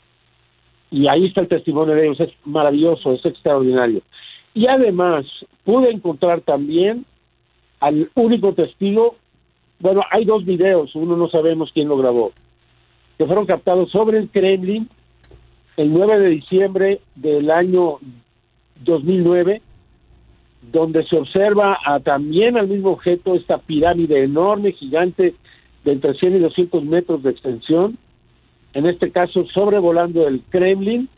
y 0.91 1.09
ahí 1.09 1.27
está 1.27 1.43
el 1.43 1.49
testimonio 1.49 1.95
de 1.95 2.07
ellos, 2.07 2.21
es 2.21 2.31
maravilloso, 2.45 3.13
es 3.13 3.25
extraordinario. 3.25 4.03
Y 4.55 4.67
además 4.69 5.27
pude 5.65 5.91
encontrar 5.91 6.41
también 6.41 7.05
al 7.81 8.11
único 8.15 8.55
testigo, 8.55 9.17
bueno, 9.81 10.03
hay 10.11 10.25
dos 10.25 10.45
videos, 10.45 10.95
uno 10.95 11.17
no 11.17 11.29
sabemos 11.29 11.71
quién 11.75 11.89
lo 11.89 11.99
grabó, 11.99 12.33
que 13.19 13.27
fueron 13.27 13.47
captados 13.47 13.91
sobre 13.91 14.19
el 14.19 14.31
Kremlin 14.31 14.89
el 15.77 15.93
9 15.93 16.21
de 16.21 16.29
diciembre 16.29 17.01
del 17.17 17.51
año 17.51 17.99
2009, 18.85 19.61
donde 20.73 21.05
se 21.05 21.17
observa 21.17 21.79
a, 21.85 22.01
también 22.01 22.57
al 22.57 22.69
mismo 22.69 22.93
objeto 22.93 23.35
esta 23.35 23.59
pirámide 23.59 24.23
enorme, 24.23 24.73
gigante, 24.73 25.35
de 25.85 25.93
entre 25.93 26.15
100 26.15 26.37
y 26.37 26.39
200 26.39 26.85
metros 26.85 27.23
de 27.23 27.31
extensión, 27.31 27.99
en 28.73 28.87
este 28.87 29.11
caso 29.11 29.45
sobrevolando 29.53 30.27
el 30.27 30.43
Kremlin, 30.49 31.09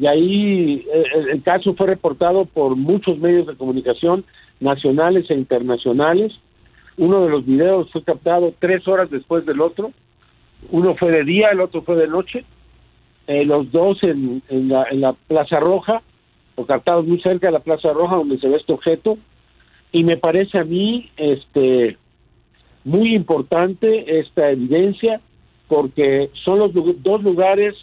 y 0.00 0.06
ahí 0.06 0.86
eh, 0.90 1.04
el, 1.30 1.42
caso 1.42 1.74
fue 1.74 1.88
reportado 1.88 2.46
por 2.46 2.74
muchos 2.74 3.18
medios 3.18 3.46
de 3.46 3.54
comunicación 3.54 4.24
nacionales 4.58 5.30
e 5.30 5.34
internacionales. 5.34 6.32
Uno 6.96 7.22
de 7.22 7.28
los 7.28 7.44
videos 7.44 7.90
fue 7.92 8.02
captado 8.02 8.54
tres 8.58 8.88
horas 8.88 9.10
después 9.10 9.44
del 9.44 9.60
otro. 9.60 9.92
Uno 10.70 10.96
fue 10.96 11.10
de 11.10 11.24
día, 11.24 11.50
el 11.50 11.60
otro 11.60 11.82
fue 11.82 11.96
de 11.96 12.08
noche. 12.08 12.46
Eh, 13.26 13.44
los 13.44 13.70
dos 13.72 14.02
en, 14.02 14.42
en, 14.48 14.70
la, 14.70 14.86
en 14.90 15.02
la 15.02 15.12
Plaza 15.12 15.60
Roja, 15.60 16.00
o 16.54 16.64
captados 16.64 17.06
muy 17.06 17.20
cerca 17.20 17.48
de 17.48 17.52
la 17.52 17.60
Plaza 17.60 17.92
Roja 17.92 18.16
donde 18.16 18.38
se 18.38 18.48
ve 18.48 18.56
este 18.56 18.72
objeto. 18.72 19.18
Y 19.92 20.02
me 20.04 20.16
parece 20.16 20.56
a 20.58 20.64
mí 20.64 21.10
este 21.18 21.98
muy 22.84 23.14
importante 23.14 24.18
esta 24.18 24.50
evidencia 24.50 25.20
porque 25.68 26.30
son 26.42 26.58
los 26.58 26.72
dos 27.02 27.22
lugares 27.22 27.74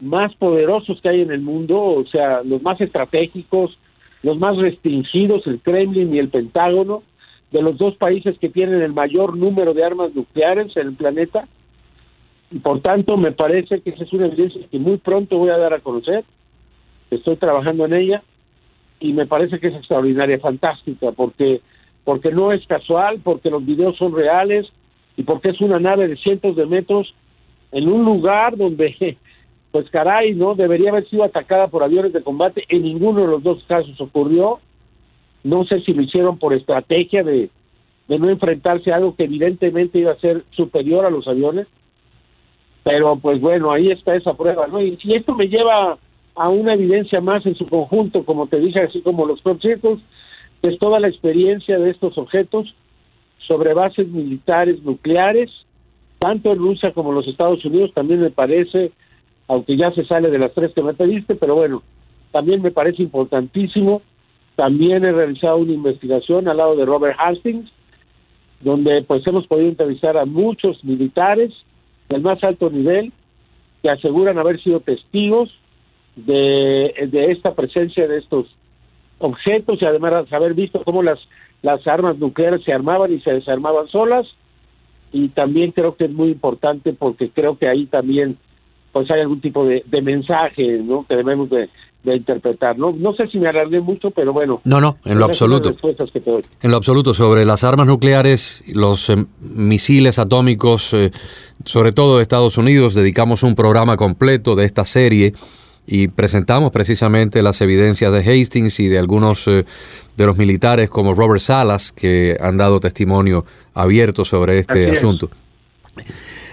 más 0.00 0.34
poderosos 0.36 1.00
que 1.00 1.08
hay 1.08 1.20
en 1.22 1.30
el 1.30 1.40
mundo, 1.40 1.80
o 1.80 2.06
sea, 2.06 2.42
los 2.42 2.62
más 2.62 2.80
estratégicos, 2.80 3.76
los 4.22 4.38
más 4.38 4.56
restringidos, 4.56 5.46
el 5.46 5.60
Kremlin 5.60 6.14
y 6.14 6.18
el 6.18 6.28
Pentágono, 6.28 7.02
de 7.50 7.62
los 7.62 7.78
dos 7.78 7.96
países 7.96 8.38
que 8.38 8.48
tienen 8.48 8.82
el 8.82 8.92
mayor 8.92 9.36
número 9.36 9.74
de 9.74 9.84
armas 9.84 10.14
nucleares 10.14 10.76
en 10.76 10.88
el 10.88 10.94
planeta. 10.94 11.48
Y 12.50 12.58
por 12.58 12.80
tanto, 12.80 13.16
me 13.16 13.32
parece 13.32 13.80
que 13.80 13.90
esa 13.90 14.04
es 14.04 14.12
una 14.12 14.26
evidencia 14.26 14.66
que 14.70 14.78
muy 14.78 14.98
pronto 14.98 15.38
voy 15.38 15.50
a 15.50 15.58
dar 15.58 15.74
a 15.74 15.80
conocer. 15.80 16.24
Estoy 17.10 17.36
trabajando 17.36 17.86
en 17.86 17.94
ella 17.94 18.22
y 19.00 19.12
me 19.12 19.26
parece 19.26 19.58
que 19.58 19.68
es 19.68 19.74
extraordinaria, 19.74 20.38
fantástica, 20.38 21.12
porque 21.12 21.60
porque 22.04 22.30
no 22.30 22.52
es 22.52 22.66
casual, 22.66 23.20
porque 23.22 23.50
los 23.50 23.66
videos 23.66 23.98
son 23.98 24.14
reales 24.14 24.66
y 25.18 25.24
porque 25.24 25.50
es 25.50 25.60
una 25.60 25.78
nave 25.78 26.08
de 26.08 26.16
cientos 26.16 26.56
de 26.56 26.64
metros 26.64 27.14
en 27.70 27.86
un 27.86 28.02
lugar 28.02 28.56
donde 28.56 29.18
pues 29.70 29.88
caray, 29.90 30.34
¿no? 30.34 30.54
Debería 30.54 30.90
haber 30.90 31.08
sido 31.08 31.24
atacada 31.24 31.68
por 31.68 31.82
aviones 31.82 32.12
de 32.12 32.22
combate. 32.22 32.64
En 32.68 32.82
ninguno 32.82 33.20
de 33.20 33.26
los 33.28 33.42
dos 33.42 33.62
casos 33.64 34.00
ocurrió. 34.00 34.60
No 35.44 35.64
sé 35.64 35.80
si 35.80 35.92
lo 35.92 36.02
hicieron 36.02 36.38
por 36.38 36.54
estrategia 36.54 37.22
de, 37.22 37.50
de 38.08 38.18
no 38.18 38.30
enfrentarse 38.30 38.90
a 38.90 38.96
algo 38.96 39.14
que 39.14 39.24
evidentemente 39.24 39.98
iba 39.98 40.12
a 40.12 40.20
ser 40.20 40.44
superior 40.50 41.04
a 41.04 41.10
los 41.10 41.28
aviones. 41.28 41.66
Pero 42.82 43.16
pues 43.16 43.40
bueno, 43.40 43.70
ahí 43.70 43.90
está 43.90 44.16
esa 44.16 44.34
prueba, 44.34 44.66
¿no? 44.66 44.80
Y 44.80 44.96
si 44.96 45.14
esto 45.14 45.34
me 45.34 45.48
lleva 45.48 45.98
a 46.34 46.48
una 46.48 46.74
evidencia 46.74 47.20
más 47.20 47.44
en 47.44 47.54
su 47.54 47.66
conjunto, 47.66 48.24
como 48.24 48.46
te 48.46 48.58
dije, 48.58 48.82
así 48.82 49.02
como 49.02 49.26
los 49.26 49.42
conciertos, 49.42 50.00
pues 50.60 50.78
toda 50.78 50.98
la 50.98 51.08
experiencia 51.08 51.78
de 51.78 51.90
estos 51.90 52.16
objetos 52.16 52.74
sobre 53.46 53.74
bases 53.74 54.08
militares 54.08 54.82
nucleares, 54.82 55.50
tanto 56.18 56.52
en 56.52 56.58
Rusia 56.58 56.92
como 56.92 57.10
en 57.10 57.16
los 57.16 57.28
Estados 57.28 57.64
Unidos, 57.64 57.92
también 57.94 58.20
me 58.20 58.30
parece 58.30 58.92
aunque 59.48 59.76
ya 59.76 59.90
se 59.92 60.04
sale 60.04 60.30
de 60.30 60.38
las 60.38 60.52
tres 60.52 60.72
que 60.74 60.82
me 60.82 60.94
pediste, 60.94 61.34
pero 61.34 61.54
bueno, 61.54 61.82
también 62.30 62.62
me 62.62 62.70
parece 62.70 63.02
importantísimo. 63.02 64.02
También 64.54 65.04
he 65.04 65.12
realizado 65.12 65.56
una 65.56 65.72
investigación 65.72 66.48
al 66.48 66.58
lado 66.58 66.76
de 66.76 66.84
Robert 66.84 67.16
Hastings, 67.18 67.70
donde 68.60 69.02
pues 69.02 69.26
hemos 69.26 69.46
podido 69.46 69.68
entrevistar 69.68 70.18
a 70.18 70.26
muchos 70.26 70.84
militares 70.84 71.52
del 72.08 72.20
más 72.20 72.42
alto 72.42 72.68
nivel 72.68 73.12
que 73.82 73.90
aseguran 73.90 74.38
haber 74.38 74.60
sido 74.62 74.80
testigos 74.80 75.50
de, 76.16 76.92
esta 77.30 77.54
presencia 77.54 78.06
de 78.06 78.18
estos 78.18 78.46
objetos 79.18 79.80
y 79.80 79.84
además 79.84 80.30
haber 80.32 80.54
visto 80.54 80.82
cómo 80.84 81.02
las 81.02 81.86
armas 81.86 82.18
nucleares 82.18 82.64
se 82.64 82.72
armaban 82.72 83.12
y 83.12 83.20
se 83.20 83.32
desarmaban 83.32 83.88
solas. 83.88 84.26
Y 85.10 85.28
también 85.28 85.72
creo 85.72 85.96
que 85.96 86.04
es 86.04 86.10
muy 86.10 86.28
importante 86.28 86.92
porque 86.92 87.30
creo 87.30 87.56
que 87.56 87.68
ahí 87.68 87.86
también 87.86 88.36
pues 88.98 89.12
hay 89.12 89.20
algún 89.20 89.40
tipo 89.40 89.64
de, 89.64 89.84
mensaje 90.02 90.78
¿no? 90.82 91.06
que 91.08 91.14
debemos 91.14 91.48
de, 91.50 91.68
interpretar. 92.04 92.76
¿no? 92.76 92.90
no 92.90 93.14
sé 93.14 93.28
si 93.28 93.38
me 93.38 93.48
alargué 93.48 93.80
mucho, 93.80 94.10
pero 94.10 94.32
bueno. 94.32 94.60
No, 94.64 94.80
no, 94.80 94.98
en 95.04 95.18
lo 95.20 95.26
absoluto. 95.26 95.76
En 96.62 96.70
lo 96.70 96.76
absoluto, 96.76 97.14
sobre 97.14 97.44
las 97.44 97.62
armas 97.62 97.86
nucleares, 97.86 98.64
los 98.74 99.08
em, 99.10 99.26
misiles 99.40 100.18
atómicos, 100.18 100.94
eh, 100.94 101.12
sobre 101.64 101.92
todo 101.92 102.16
de 102.16 102.22
Estados 102.22 102.58
Unidos, 102.58 102.94
dedicamos 102.94 103.44
un 103.44 103.54
programa 103.54 103.96
completo 103.96 104.56
de 104.56 104.64
esta 104.64 104.84
serie 104.84 105.34
y 105.86 106.08
presentamos 106.08 106.72
precisamente 106.72 107.40
las 107.42 107.60
evidencias 107.60 108.10
de 108.10 108.18
Hastings 108.18 108.80
y 108.80 108.88
de 108.88 108.98
algunos 108.98 109.46
eh, 109.46 109.64
de 110.16 110.26
los 110.26 110.36
militares 110.36 110.90
como 110.90 111.14
Robert 111.14 111.40
Salas 111.40 111.92
que 111.92 112.36
han 112.40 112.56
dado 112.56 112.80
testimonio 112.80 113.44
abierto 113.74 114.24
sobre 114.24 114.58
este 114.58 114.90
asunto. 114.90 115.30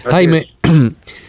Jaime, 0.04 0.48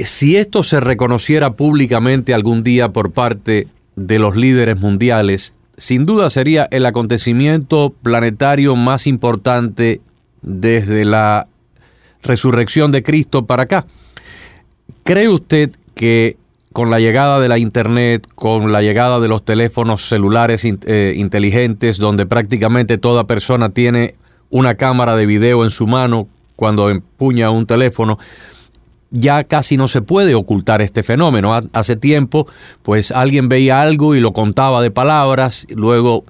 si 0.00 0.36
esto 0.36 0.62
se 0.62 0.80
reconociera 0.80 1.54
públicamente 1.54 2.34
algún 2.34 2.62
día 2.62 2.92
por 2.92 3.12
parte 3.12 3.68
de 3.96 4.18
los 4.18 4.36
líderes 4.36 4.78
mundiales, 4.78 5.54
sin 5.76 6.06
duda 6.06 6.30
sería 6.30 6.68
el 6.70 6.86
acontecimiento 6.86 7.94
planetario 8.02 8.76
más 8.76 9.06
importante 9.06 10.00
desde 10.42 11.04
la 11.04 11.46
resurrección 12.22 12.92
de 12.92 13.02
Cristo 13.02 13.46
para 13.46 13.64
acá. 13.64 13.86
¿Cree 15.04 15.28
usted 15.28 15.70
que 15.94 16.36
con 16.72 16.90
la 16.90 17.00
llegada 17.00 17.40
de 17.40 17.48
la 17.48 17.58
Internet, 17.58 18.26
con 18.34 18.70
la 18.72 18.82
llegada 18.82 19.18
de 19.20 19.28
los 19.28 19.44
teléfonos 19.44 20.08
celulares 20.08 20.64
eh, 20.64 21.14
inteligentes, 21.16 21.98
donde 21.98 22.26
prácticamente 22.26 22.98
toda 22.98 23.26
persona 23.26 23.70
tiene 23.70 24.14
una 24.50 24.74
cámara 24.76 25.16
de 25.16 25.26
video 25.26 25.64
en 25.64 25.70
su 25.70 25.86
mano 25.86 26.28
cuando 26.56 26.90
empuña 26.90 27.50
un 27.50 27.66
teléfono, 27.66 28.18
ya 29.10 29.44
casi 29.44 29.76
no 29.76 29.88
se 29.88 30.02
puede 30.02 30.34
ocultar 30.34 30.82
este 30.82 31.02
fenómeno. 31.02 31.58
Hace 31.72 31.96
tiempo, 31.96 32.46
pues 32.82 33.10
alguien 33.10 33.48
veía 33.48 33.80
algo 33.80 34.14
y 34.14 34.20
lo 34.20 34.32
contaba 34.32 34.82
de 34.82 34.90
palabras, 34.90 35.66
luego 35.70 36.24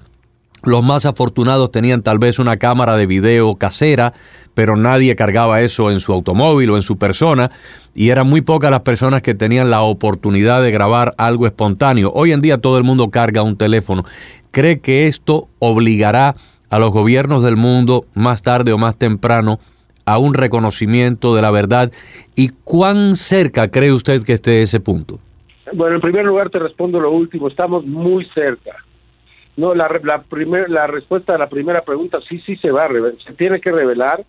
los 0.63 0.83
más 0.83 1.05
afortunados 1.05 1.71
tenían 1.71 2.01
tal 2.01 2.19
vez 2.19 2.39
una 2.39 2.57
cámara 2.57 2.97
de 2.97 3.05
video 3.05 3.55
casera, 3.55 4.13
pero 4.53 4.75
nadie 4.75 5.15
cargaba 5.15 5.61
eso 5.61 5.89
en 5.89 5.99
su 5.99 6.11
automóvil 6.11 6.69
o 6.71 6.75
en 6.75 6.83
su 6.83 6.97
persona, 6.97 7.49
y 7.95 8.09
eran 8.09 8.27
muy 8.27 8.41
pocas 8.41 8.71
las 8.71 8.81
personas 8.81 9.21
que 9.21 9.33
tenían 9.33 9.69
la 9.69 9.81
oportunidad 9.81 10.61
de 10.61 10.71
grabar 10.71 11.15
algo 11.17 11.47
espontáneo. 11.47 12.11
Hoy 12.13 12.33
en 12.33 12.41
día 12.41 12.57
todo 12.57 12.77
el 12.77 12.83
mundo 12.83 13.09
carga 13.09 13.41
un 13.41 13.57
teléfono. 13.57 14.03
¿Cree 14.51 14.79
que 14.79 15.07
esto 15.07 15.47
obligará 15.59 16.35
a 16.69 16.79
los 16.79 16.91
gobiernos 16.91 17.43
del 17.43 17.55
mundo 17.55 18.05
más 18.13 18.41
tarde 18.41 18.73
o 18.73 18.77
más 18.77 18.97
temprano 18.97 19.59
a 20.13 20.17
un 20.17 20.33
reconocimiento 20.33 21.35
de 21.35 21.41
la 21.41 21.51
verdad? 21.51 21.91
¿Y 22.35 22.49
cuán 22.63 23.15
cerca 23.15 23.69
cree 23.69 23.91
usted 23.91 24.23
que 24.23 24.33
esté 24.33 24.61
ese 24.61 24.79
punto? 24.79 25.19
Bueno, 25.73 25.95
en 25.95 26.01
primer 26.01 26.25
lugar 26.25 26.49
te 26.49 26.59
respondo 26.59 26.99
lo 26.99 27.11
último, 27.11 27.47
estamos 27.47 27.85
muy 27.85 28.25
cerca. 28.33 28.71
No, 29.55 29.75
la, 29.75 29.89
la, 30.03 30.21
primer, 30.21 30.69
la 30.69 30.87
respuesta 30.87 31.35
a 31.35 31.37
la 31.37 31.49
primera 31.49 31.81
pregunta, 31.81 32.19
sí, 32.27 32.41
sí 32.45 32.55
se 32.57 32.71
va 32.71 32.85
a 32.85 32.87
revelar, 32.87 33.21
se 33.25 33.33
tiene 33.33 33.59
que 33.59 33.71
revelar. 33.71 34.23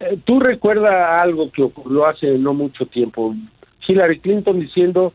Eh, 0.00 0.18
Tú 0.24 0.40
recuerdas 0.40 1.18
algo 1.18 1.50
que 1.52 1.62
ocurrió 1.62 2.08
hace 2.08 2.36
no 2.38 2.52
mucho 2.52 2.86
tiempo, 2.86 3.34
Hillary 3.86 4.20
Clinton 4.20 4.60
diciendo 4.60 5.12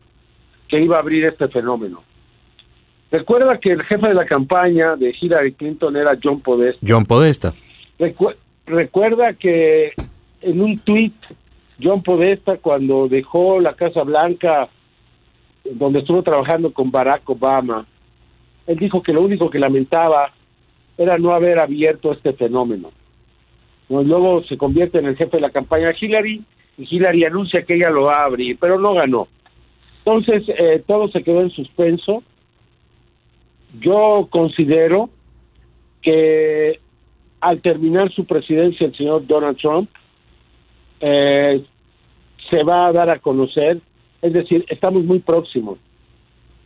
que 0.68 0.80
iba 0.80 0.96
a 0.96 1.00
abrir 1.00 1.24
este 1.26 1.48
fenómeno. 1.48 2.02
Recuerda 3.10 3.58
que 3.58 3.72
el 3.72 3.82
jefe 3.84 4.08
de 4.08 4.14
la 4.14 4.26
campaña 4.26 4.96
de 4.96 5.14
Hillary 5.20 5.52
Clinton 5.52 5.96
era 5.96 6.18
John 6.20 6.40
Podesta. 6.40 6.84
John 6.86 7.04
Podesta. 7.04 7.54
Recuerda 8.66 9.34
que 9.34 9.92
en 10.40 10.60
un 10.60 10.78
tuit, 10.78 11.14
John 11.82 12.02
Podesta, 12.02 12.58
cuando 12.58 13.08
dejó 13.08 13.60
la 13.60 13.74
Casa 13.74 14.02
Blanca, 14.02 14.68
donde 15.64 16.00
estuvo 16.00 16.22
trabajando 16.22 16.72
con 16.72 16.90
Barack 16.90 17.28
Obama, 17.28 17.86
él 18.66 18.78
dijo 18.78 19.02
que 19.02 19.12
lo 19.12 19.22
único 19.22 19.50
que 19.50 19.58
lamentaba 19.58 20.32
era 20.96 21.18
no 21.18 21.32
haber 21.32 21.58
abierto 21.58 22.12
este 22.12 22.32
fenómeno. 22.32 22.90
Luego 23.88 24.42
se 24.44 24.56
convierte 24.56 24.98
en 24.98 25.06
el 25.06 25.16
jefe 25.16 25.36
de 25.36 25.42
la 25.42 25.50
campaña 25.50 25.92
Hillary 25.98 26.42
y 26.78 26.96
Hillary 26.96 27.24
anuncia 27.24 27.62
que 27.62 27.74
ella 27.76 27.90
lo 27.90 28.04
va 28.04 28.16
a 28.16 28.24
abrir, 28.24 28.56
pero 28.58 28.78
no 28.78 28.94
ganó. 28.94 29.28
Entonces, 29.98 30.42
eh, 30.48 30.82
todo 30.86 31.08
se 31.08 31.22
quedó 31.22 31.40
en 31.40 31.50
suspenso. 31.50 32.22
Yo 33.80 34.28
considero 34.30 35.10
que 36.02 36.80
al 37.44 37.60
terminar 37.60 38.12
su 38.12 38.24
presidencia 38.24 38.86
el 38.86 38.96
señor 38.96 39.26
Donald 39.26 39.56
Trump 39.58 39.88
eh, 41.00 41.64
se 42.50 42.62
va 42.62 42.86
a 42.88 42.92
dar 42.92 43.10
a 43.10 43.18
conocer, 43.18 43.80
es 44.22 44.32
decir, 44.32 44.64
estamos 44.68 45.04
muy 45.04 45.18
próximos 45.18 45.78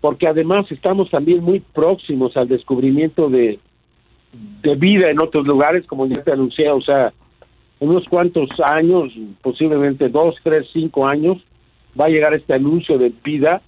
porque 0.01 0.29
además 0.29 0.71
estamos 0.71 1.11
también 1.11 1.43
muy 1.43 1.61
próximos 1.61 2.37
al 2.37 2.49
descubrimiento 2.49 3.29
de, 3.29 3.59
de 4.63 4.75
vida 4.77 5.11
en 5.11 5.21
otros 5.21 5.47
lugares, 5.47 5.87
como 5.87 6.07
ya 6.07 6.23
te 6.23 6.33
anuncié, 6.33 6.71
o 6.71 6.81
sea, 6.81 7.13
en 7.81 7.89
unos 7.89 8.05
cuantos 8.09 8.49
años, 8.65 9.13
posiblemente 9.43 10.09
dos, 10.09 10.37
tres, 10.43 10.67
cinco 10.73 11.07
años, 11.11 11.39
va 12.01 12.07
a 12.07 12.11
llegar 12.11 12.35
este 12.35 12.55
anuncio 12.55 12.99
de 12.99 13.13
vida, 13.25 13.61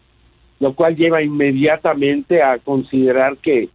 lo 0.60 0.74
cual 0.74 0.96
lleva 0.96 1.22
inmediatamente 1.22 2.42
a 2.42 2.58
considerar 2.58 3.36
que, 3.38 3.68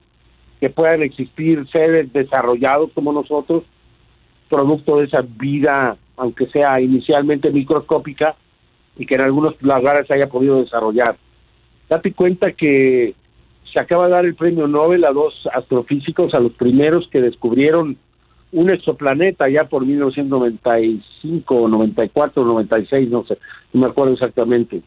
que 0.59 0.69
puedan 0.69 1.03
existir 1.03 1.65
seres 1.71 2.11
desarrollados 2.13 2.91
como 2.93 3.11
nosotros, 3.11 3.63
producto 4.49 4.97
de 4.97 5.05
esa 5.05 5.21
vida, 5.21 5.97
aunque 6.17 6.47
sea 6.47 6.79
inicialmente 6.79 7.51
microscópica, 7.51 8.35
y 8.97 9.05
que 9.05 9.15
en 9.15 9.21
algunos 9.21 9.61
lugares 9.61 10.07
se 10.07 10.17
haya 10.17 10.29
podido 10.29 10.61
desarrollar. 10.61 11.17
Date 11.89 12.13
cuenta 12.13 12.53
que 12.53 13.13
se 13.71 13.81
acaba 13.81 14.05
de 14.05 14.11
dar 14.11 14.25
el 14.25 14.35
premio 14.35 14.67
Nobel 14.67 15.03
a 15.05 15.11
dos 15.11 15.33
astrofísicos, 15.53 16.33
a 16.33 16.39
los 16.39 16.53
primeros 16.53 17.07
que 17.09 17.21
descubrieron 17.21 17.97
un 18.51 18.73
exoplaneta 18.73 19.49
ya 19.49 19.65
por 19.65 19.85
1995, 19.85 21.67
94, 21.67 22.45
96, 22.45 23.09
no 23.09 23.25
sé, 23.25 23.37
no 23.73 23.81
me 23.81 23.87
acuerdo 23.87 24.13
exactamente. 24.13 24.81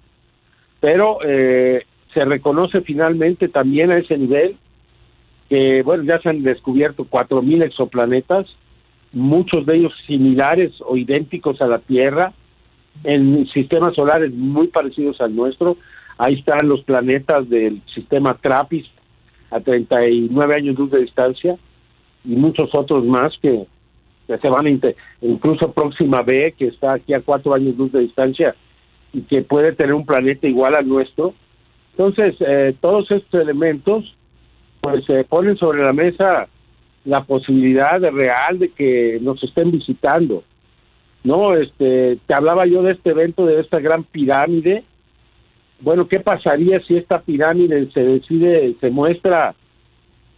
Pero 0.80 1.18
eh, 1.22 1.84
se 2.14 2.24
reconoce 2.24 2.80
finalmente 2.80 3.48
también 3.48 3.90
a 3.90 3.98
ese 3.98 4.16
nivel 4.16 4.56
que, 5.48 5.82
bueno, 5.82 6.04
ya 6.04 6.20
se 6.20 6.28
han 6.28 6.42
descubierto 6.42 7.04
4.000 7.04 7.64
exoplanetas, 7.64 8.46
muchos 9.12 9.64
de 9.66 9.76
ellos 9.76 9.92
similares 10.06 10.72
o 10.80 10.96
idénticos 10.96 11.60
a 11.62 11.66
la 11.66 11.78
Tierra, 11.78 12.32
en 13.04 13.46
sistemas 13.48 13.94
solares 13.94 14.32
muy 14.32 14.66
parecidos 14.68 15.20
al 15.20 15.34
nuestro, 15.34 15.76
Ahí 16.18 16.34
están 16.34 16.68
los 16.68 16.82
planetas 16.82 17.48
del 17.48 17.80
sistema 17.94 18.36
TRAPPIST 18.42 18.90
a 19.52 19.60
39 19.60 20.54
años 20.56 20.76
luz 20.76 20.90
de 20.90 21.02
distancia 21.02 21.56
y 22.24 22.30
muchos 22.30 22.70
otros 22.74 23.04
más 23.04 23.32
que, 23.40 23.66
se 24.26 24.50
van 24.50 24.66
a 24.66 24.92
incluso 25.22 25.72
Próxima 25.72 26.22
B 26.22 26.54
que 26.58 26.66
está 26.66 26.94
aquí 26.94 27.14
a 27.14 27.20
cuatro 27.20 27.54
años 27.54 27.76
luz 27.76 27.92
de 27.92 28.00
distancia 28.00 28.56
y 29.12 29.22
que 29.22 29.42
puede 29.42 29.72
tener 29.72 29.94
un 29.94 30.04
planeta 30.04 30.48
igual 30.48 30.74
al 30.76 30.88
nuestro. 30.88 31.34
Entonces, 31.92 32.34
eh, 32.40 32.74
todos 32.80 33.08
estos 33.12 33.40
elementos 33.40 34.12
pues 34.80 35.04
se 35.04 35.24
ponen 35.24 35.56
sobre 35.56 35.82
la 35.82 35.92
mesa 35.92 36.48
la 37.04 37.22
posibilidad 37.22 38.00
real 38.00 38.58
de 38.58 38.70
que 38.70 39.18
nos 39.20 39.42
estén 39.42 39.70
visitando. 39.70 40.42
No, 41.24 41.54
este, 41.54 42.18
te 42.26 42.34
hablaba 42.34 42.66
yo 42.66 42.82
de 42.82 42.92
este 42.92 43.10
evento 43.10 43.46
de 43.46 43.60
esta 43.60 43.80
gran 43.80 44.04
pirámide 44.04 44.84
bueno, 45.80 46.08
¿qué 46.08 46.18
pasaría 46.20 46.80
si 46.80 46.96
esta 46.96 47.20
pirámide 47.20 47.90
se 47.92 48.00
decide, 48.00 48.74
se 48.80 48.90
muestra 48.90 49.54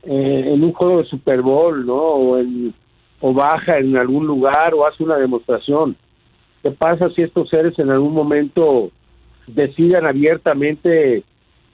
eh, 0.02 0.44
en 0.46 0.62
un 0.62 0.72
juego 0.72 0.98
de 0.98 1.08
Super 1.08 1.40
Bowl, 1.40 1.86
¿no? 1.86 1.94
O, 1.94 2.38
en, 2.38 2.74
o 3.20 3.32
baja 3.32 3.78
en 3.78 3.96
algún 3.96 4.26
lugar 4.26 4.74
o 4.74 4.86
hace 4.86 5.02
una 5.02 5.16
demostración. 5.16 5.96
¿Qué 6.62 6.70
pasa 6.70 7.08
si 7.10 7.22
estos 7.22 7.48
seres 7.48 7.78
en 7.78 7.90
algún 7.90 8.12
momento 8.12 8.90
decidan 9.46 10.06
abiertamente 10.06 11.24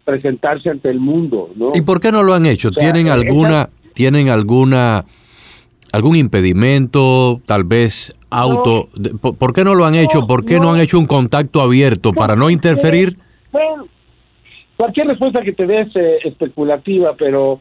presentarse 0.07 0.71
ante 0.71 0.89
el 0.89 1.01
mundo, 1.01 1.51
¿no? 1.57 1.67
¿Y 1.75 1.83
por 1.83 2.01
qué 2.01 2.13
no 2.13 2.23
lo 2.23 2.33
han 2.33 2.47
hecho? 2.47 2.71
¿Tienen 2.71 3.09
alguna, 3.09 3.69
tienen 3.93 4.29
alguna, 4.31 5.05
algún 5.93 6.17
impedimento, 6.17 7.41
tal 7.45 7.65
vez 7.65 8.13
auto? 8.31 8.89
¿Por 9.21 9.53
qué 9.53 9.65
no 9.65 9.75
lo 9.75 9.85
han 9.85 9.97
hecho? 9.97 10.27
¿Por 10.27 10.47
qué 10.47 10.61
no, 10.61 10.73
han 10.73 10.81
hecho 10.81 10.99
un 10.99 11.07
contacto 11.07 11.61
abierto 11.61 12.13
para 12.13 12.37
no 12.37 12.49
interferir? 12.51 13.19
Bueno, 13.51 13.89
cualquier 14.77 15.09
respuesta 15.09 15.43
que 15.43 15.53
te 15.53 15.67
des 15.67 15.89
eh, 15.97 16.19
especulativa, 16.25 17.17
pero 17.19 17.61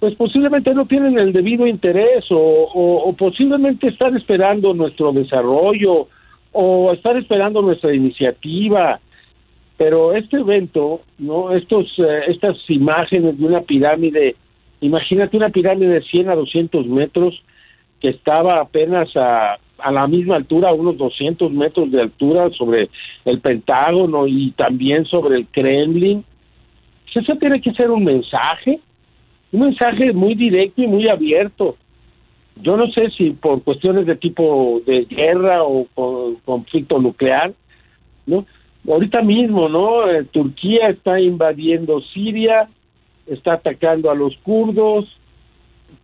pues 0.00 0.14
posiblemente 0.14 0.72
no 0.72 0.86
tienen 0.86 1.18
el 1.18 1.32
debido 1.32 1.66
interés 1.66 2.24
o, 2.30 3.14
posiblemente 3.18 3.88
están 3.88 4.16
esperando 4.16 4.72
nuestro 4.72 5.12
desarrollo 5.12 6.08
o 6.52 6.92
están 6.92 7.18
esperando 7.18 7.60
nuestra 7.60 7.94
iniciativa. 7.94 8.98
Pero 9.76 10.14
este 10.14 10.38
evento, 10.38 11.02
no, 11.18 11.52
estos, 11.54 11.86
eh, 11.98 12.20
estas 12.28 12.56
imágenes 12.68 13.38
de 13.38 13.44
una 13.44 13.60
pirámide, 13.60 14.36
imagínate 14.80 15.36
una 15.36 15.50
pirámide 15.50 15.94
de 15.94 16.02
100 16.02 16.30
a 16.30 16.34
200 16.34 16.86
metros 16.86 17.42
que 18.00 18.10
estaba 18.10 18.60
apenas 18.60 19.08
a 19.16 19.58
a 19.78 19.92
la 19.92 20.06
misma 20.06 20.36
altura, 20.36 20.70
a 20.70 20.74
unos 20.74 20.96
200 20.96 21.52
metros 21.52 21.90
de 21.90 22.02
altura 22.02 22.50
sobre 22.50 22.88
el 23.24 23.40
Pentágono 23.40 24.26
y 24.26 24.52
también 24.52 25.04
sobre 25.04 25.36
el 25.36 25.46
Kremlin. 25.48 26.24
Pues 27.04 27.24
eso 27.24 27.36
tiene 27.38 27.60
que 27.60 27.72
ser 27.72 27.90
un 27.90 28.04
mensaje, 28.04 28.80
un 29.52 29.60
mensaje 29.60 30.12
muy 30.12 30.34
directo 30.34 30.82
y 30.82 30.86
muy 30.86 31.08
abierto. 31.08 31.76
Yo 32.62 32.76
no 32.76 32.86
sé 32.92 33.10
si 33.10 33.30
por 33.30 33.62
cuestiones 33.62 34.06
de 34.06 34.16
tipo 34.16 34.80
de 34.86 35.04
guerra 35.04 35.62
o 35.62 35.86
conflicto 36.44 36.98
nuclear, 36.98 37.52
¿no? 38.24 38.46
Ahorita 38.90 39.22
mismo, 39.22 39.68
¿no? 39.68 40.10
Eh, 40.10 40.24
Turquía 40.24 40.88
está 40.88 41.20
invadiendo 41.20 42.00
Siria, 42.12 42.68
está 43.26 43.54
atacando 43.54 44.10
a 44.10 44.14
los 44.14 44.36
kurdos, 44.38 45.06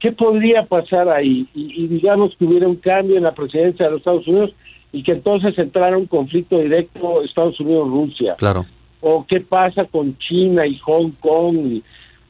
¿qué 0.00 0.12
podría 0.12 0.64
pasar 0.64 1.08
ahí? 1.08 1.46
Y, 1.54 1.86
digamos 1.86 2.34
que 2.36 2.44
hubiera 2.44 2.68
un 2.68 2.76
cambio 2.76 3.16
en 3.16 3.22
la 3.22 3.32
presidencia 3.32 3.86
de 3.86 3.92
los 3.92 4.00
Estados 4.00 4.26
Unidos 4.26 4.52
y 4.92 5.02
que 5.02 5.12
entonces 5.12 5.56
entrara 5.58 5.96
un 5.96 6.06
conflicto 6.06 6.58
directo 6.58 7.22
Estados 7.22 7.58
Unidos-Rusia. 7.60 8.34
Claro. 8.36 8.66
O 9.00 9.24
qué 9.28 9.40
pasa 9.40 9.84
con 9.84 10.16
China 10.18 10.66
y 10.66 10.76
Hong 10.78 11.12
Kong, 11.20 11.80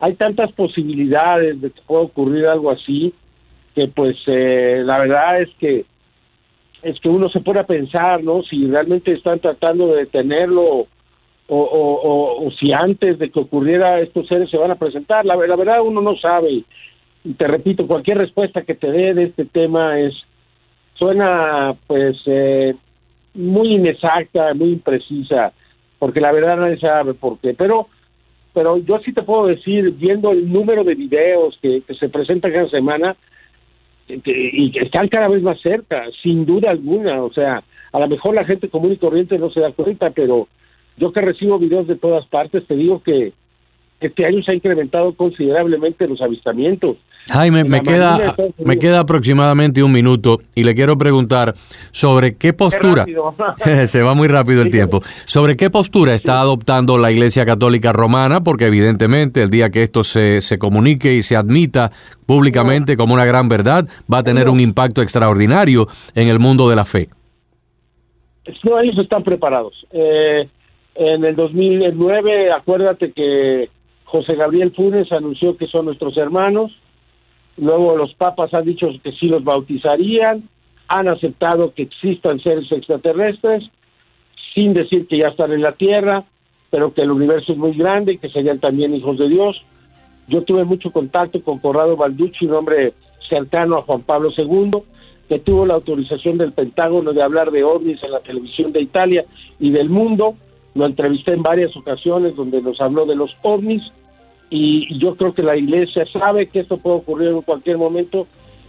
hay 0.00 0.14
tantas 0.14 0.52
posibilidades 0.52 1.60
de 1.60 1.70
que 1.70 1.80
pueda 1.86 2.02
ocurrir 2.02 2.46
algo 2.46 2.70
así 2.70 3.12
que 3.74 3.88
pues 3.88 4.16
eh, 4.26 4.82
la 4.84 4.98
verdad 4.98 5.42
es 5.42 5.48
que 5.58 5.84
es 6.82 6.98
que 7.00 7.08
uno 7.08 7.28
se 7.28 7.40
pone 7.40 7.60
a 7.60 7.66
pensar, 7.66 8.22
¿no? 8.22 8.42
Si 8.42 8.66
realmente 8.66 9.12
están 9.12 9.38
tratando 9.40 9.88
de 9.88 10.00
detenerlo 10.00 10.86
o, 11.48 12.50
si 12.58 12.72
antes 12.72 13.18
de 13.18 13.30
que 13.30 13.40
ocurriera 13.40 14.00
estos 14.00 14.26
seres 14.26 14.50
se 14.50 14.56
van 14.56 14.70
a 14.70 14.76
presentar. 14.76 15.24
La, 15.24 15.36
la 15.36 15.56
verdad 15.56 15.82
uno 15.82 16.00
no 16.00 16.16
sabe. 16.16 16.64
Y 17.24 17.34
te 17.34 17.46
repito, 17.46 17.86
cualquier 17.86 18.18
respuesta 18.18 18.62
que 18.62 18.74
te 18.74 18.90
dé 18.90 19.14
de 19.14 19.24
este 19.24 19.44
tema 19.44 20.00
es 20.00 20.14
suena 20.94 21.74
pues 21.86 22.16
eh, 22.26 22.74
muy 23.34 23.74
inexacta, 23.74 24.54
muy 24.54 24.72
imprecisa, 24.72 25.52
porque 25.98 26.20
la 26.20 26.32
verdad 26.32 26.56
nadie 26.56 26.78
sabe 26.78 27.14
por 27.14 27.38
qué. 27.38 27.54
Pero 27.54 27.88
pero 28.54 28.76
yo 28.78 28.98
sí 28.98 29.12
te 29.12 29.22
puedo 29.22 29.46
decir, 29.46 29.92
viendo 29.92 30.30
el 30.30 30.52
número 30.52 30.84
de 30.84 30.94
videos 30.94 31.58
que, 31.62 31.80
que 31.82 31.94
se 31.94 32.10
presentan 32.10 32.52
cada 32.52 32.68
semana, 32.68 33.16
y 34.24 34.70
que 34.72 34.80
están 34.80 35.08
cada 35.08 35.28
vez 35.28 35.42
más 35.42 35.60
cerca, 35.60 36.04
sin 36.22 36.44
duda 36.44 36.70
alguna. 36.70 37.22
O 37.22 37.32
sea, 37.32 37.62
a 37.92 37.98
lo 37.98 38.08
mejor 38.08 38.34
la 38.34 38.44
gente 38.44 38.68
común 38.68 38.92
y 38.92 38.96
corriente 38.96 39.38
no 39.38 39.50
se 39.50 39.60
da 39.60 39.72
cuenta, 39.72 40.10
pero 40.10 40.48
yo 40.96 41.12
que 41.12 41.22
recibo 41.22 41.58
videos 41.58 41.86
de 41.86 41.96
todas 41.96 42.26
partes, 42.26 42.66
te 42.66 42.76
digo 42.76 43.02
que 43.02 43.32
este 44.00 44.26
año 44.26 44.42
se 44.42 44.52
ha 44.52 44.56
incrementado 44.56 45.14
considerablemente 45.14 46.08
los 46.08 46.20
avistamientos. 46.20 46.96
Jaime, 47.28 47.64
me 47.64 47.80
queda, 47.80 48.34
me 48.58 48.78
queda 48.78 49.00
aproximadamente 49.00 49.82
un 49.82 49.92
minuto 49.92 50.40
y 50.54 50.64
le 50.64 50.74
quiero 50.74 50.98
preguntar 50.98 51.54
sobre 51.92 52.36
qué 52.36 52.52
postura, 52.52 53.06
se 53.86 54.02
va 54.02 54.14
muy 54.14 54.28
rápido 54.28 54.62
el 54.62 54.70
tiempo, 54.70 55.02
sobre 55.26 55.56
qué 55.56 55.70
postura 55.70 56.14
está 56.14 56.40
adoptando 56.40 56.98
la 56.98 57.12
Iglesia 57.12 57.46
Católica 57.46 57.92
Romana, 57.92 58.42
porque 58.42 58.66
evidentemente 58.66 59.42
el 59.42 59.50
día 59.50 59.70
que 59.70 59.82
esto 59.82 60.04
se, 60.04 60.42
se 60.42 60.58
comunique 60.58 61.14
y 61.14 61.22
se 61.22 61.36
admita 61.36 61.92
públicamente 62.26 62.96
como 62.96 63.14
una 63.14 63.24
gran 63.24 63.48
verdad, 63.48 63.86
va 64.12 64.18
a 64.18 64.24
tener 64.24 64.48
un 64.48 64.60
impacto 64.60 65.02
extraordinario 65.02 65.86
en 66.14 66.28
el 66.28 66.38
mundo 66.38 66.68
de 66.68 66.76
la 66.76 66.84
fe. 66.84 67.08
No, 68.64 68.80
ellos 68.80 68.98
están 68.98 69.22
preparados. 69.22 69.86
Eh, 69.92 70.48
en 70.94 71.24
el 71.24 71.36
2009, 71.36 72.50
acuérdate 72.50 73.12
que 73.12 73.70
José 74.04 74.36
Gabriel 74.36 74.72
Funes 74.74 75.10
anunció 75.12 75.56
que 75.56 75.66
son 75.66 75.86
nuestros 75.86 76.16
hermanos, 76.16 76.72
luego 77.62 77.96
los 77.96 78.12
papas 78.14 78.52
han 78.54 78.64
dicho 78.64 78.88
que 79.02 79.12
sí 79.12 79.26
los 79.26 79.44
bautizarían, 79.44 80.48
han 80.88 81.08
aceptado 81.08 81.72
que 81.72 81.82
existan 81.82 82.40
seres 82.40 82.70
extraterrestres, 82.70 83.64
sin 84.52 84.74
decir 84.74 85.06
que 85.06 85.18
ya 85.18 85.28
están 85.28 85.52
en 85.52 85.62
la 85.62 85.72
Tierra, 85.72 86.24
pero 86.70 86.92
que 86.92 87.02
el 87.02 87.12
universo 87.12 87.52
es 87.52 87.58
muy 87.58 87.72
grande 87.74 88.14
y 88.14 88.18
que 88.18 88.28
serían 88.30 88.58
también 88.58 88.94
hijos 88.94 89.16
de 89.16 89.28
Dios. 89.28 89.62
Yo 90.26 90.42
tuve 90.42 90.64
mucho 90.64 90.90
contacto 90.90 91.40
con 91.42 91.58
Corrado 91.58 91.96
Balducci, 91.96 92.46
un 92.46 92.54
hombre 92.54 92.94
cercano 93.28 93.76
a 93.78 93.82
Juan 93.82 94.02
Pablo 94.02 94.30
II, 94.36 94.82
que 95.28 95.38
tuvo 95.38 95.64
la 95.64 95.74
autorización 95.74 96.38
del 96.38 96.52
Pentágono 96.52 97.12
de 97.12 97.22
hablar 97.22 97.50
de 97.52 97.62
ovnis 97.62 98.02
en 98.02 98.10
la 98.10 98.20
televisión 98.20 98.72
de 98.72 98.82
Italia 98.82 99.24
y 99.60 99.70
del 99.70 99.88
mundo. 99.88 100.34
Lo 100.74 100.84
entrevisté 100.84 101.34
en 101.34 101.42
varias 101.42 101.76
ocasiones 101.76 102.34
donde 102.34 102.60
nos 102.60 102.80
habló 102.80 103.06
de 103.06 103.14
los 103.14 103.34
ovnis 103.42 103.82
y 104.54 104.98
yo 104.98 105.16
creo 105.16 105.32
que 105.32 105.42
la 105.42 105.56
iglesia 105.56 106.04
sabe 106.12 106.46
que 106.46 106.60
esto 106.60 106.76
puede 106.76 106.96
ocurrir 106.96 107.28
en 107.28 107.40
cualquier 107.40 107.78
momento 107.78 108.26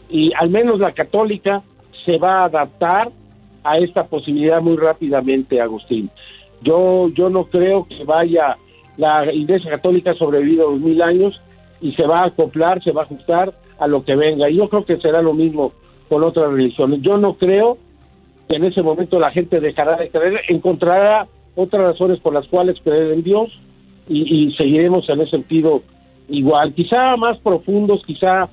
y 0.10 0.32
al 0.40 0.50
menos 0.50 0.80
la 0.80 0.94
católica 0.94 1.62
se 2.06 2.18
va 2.18 2.40
a 2.40 2.46
adaptar 2.46 3.12
a 3.66 3.76
esta 3.76 4.06
posibilidad 4.06 4.62
muy 4.62 4.78
rápidamente, 4.78 5.60
Agustín. 5.60 6.10
Yo, 6.62 7.10
yo 7.10 7.30
no 7.30 7.48
creo 7.48 7.86
que 7.86 8.06
vaya, 8.06 8.56
la 8.96 9.30
iglesia 9.34 9.72
católica 9.72 10.12
ha 10.12 10.16
sobrevivido 10.16 10.72
dos 10.72 10.80
mil 10.80 11.02
años 11.02 11.42
y 11.82 11.92
se 11.92 12.08
va 12.08 12.22
a 12.22 12.28
acoplar, 12.28 12.82
se 12.82 12.94
va 12.94 13.02
a 13.02 13.06
ajustar 13.06 13.54
a 13.78 13.86
lo 13.86 14.06
que 14.06 14.16
venga. 14.16 14.50
Y 14.50 14.56
yo 14.56 14.70
creo 14.70 14.86
que 14.86 15.02
será 15.02 15.22
lo 15.22 15.34
mismo 15.34 15.74
con 16.08 16.24
otras 16.24 16.50
religiones. 16.54 17.02
Yo 17.02 17.18
no 17.18 17.34
creo 17.34 17.78
que 18.48 18.56
en 18.56 18.64
ese 18.64 18.82
momento 18.82 19.20
la 19.20 19.32
gente 19.32 19.60
dejará 19.60 19.98
de 19.98 20.10
creer, 20.10 20.44
encontrará 20.48 21.28
otras 21.56 21.84
razones 21.84 22.20
por 22.20 22.34
las 22.34 22.48
cuales 22.48 22.80
creer 22.82 23.12
en 23.12 23.24
Dios 23.24 23.52
y, 24.08 24.54
seguiremos 24.58 25.08
en 25.10 25.22
ese 25.22 25.32
sentido 25.32 25.84
igual, 26.30 26.74
quizá 26.74 27.16
más 27.18 27.38
profundos, 27.40 28.02
quizá 28.06 28.48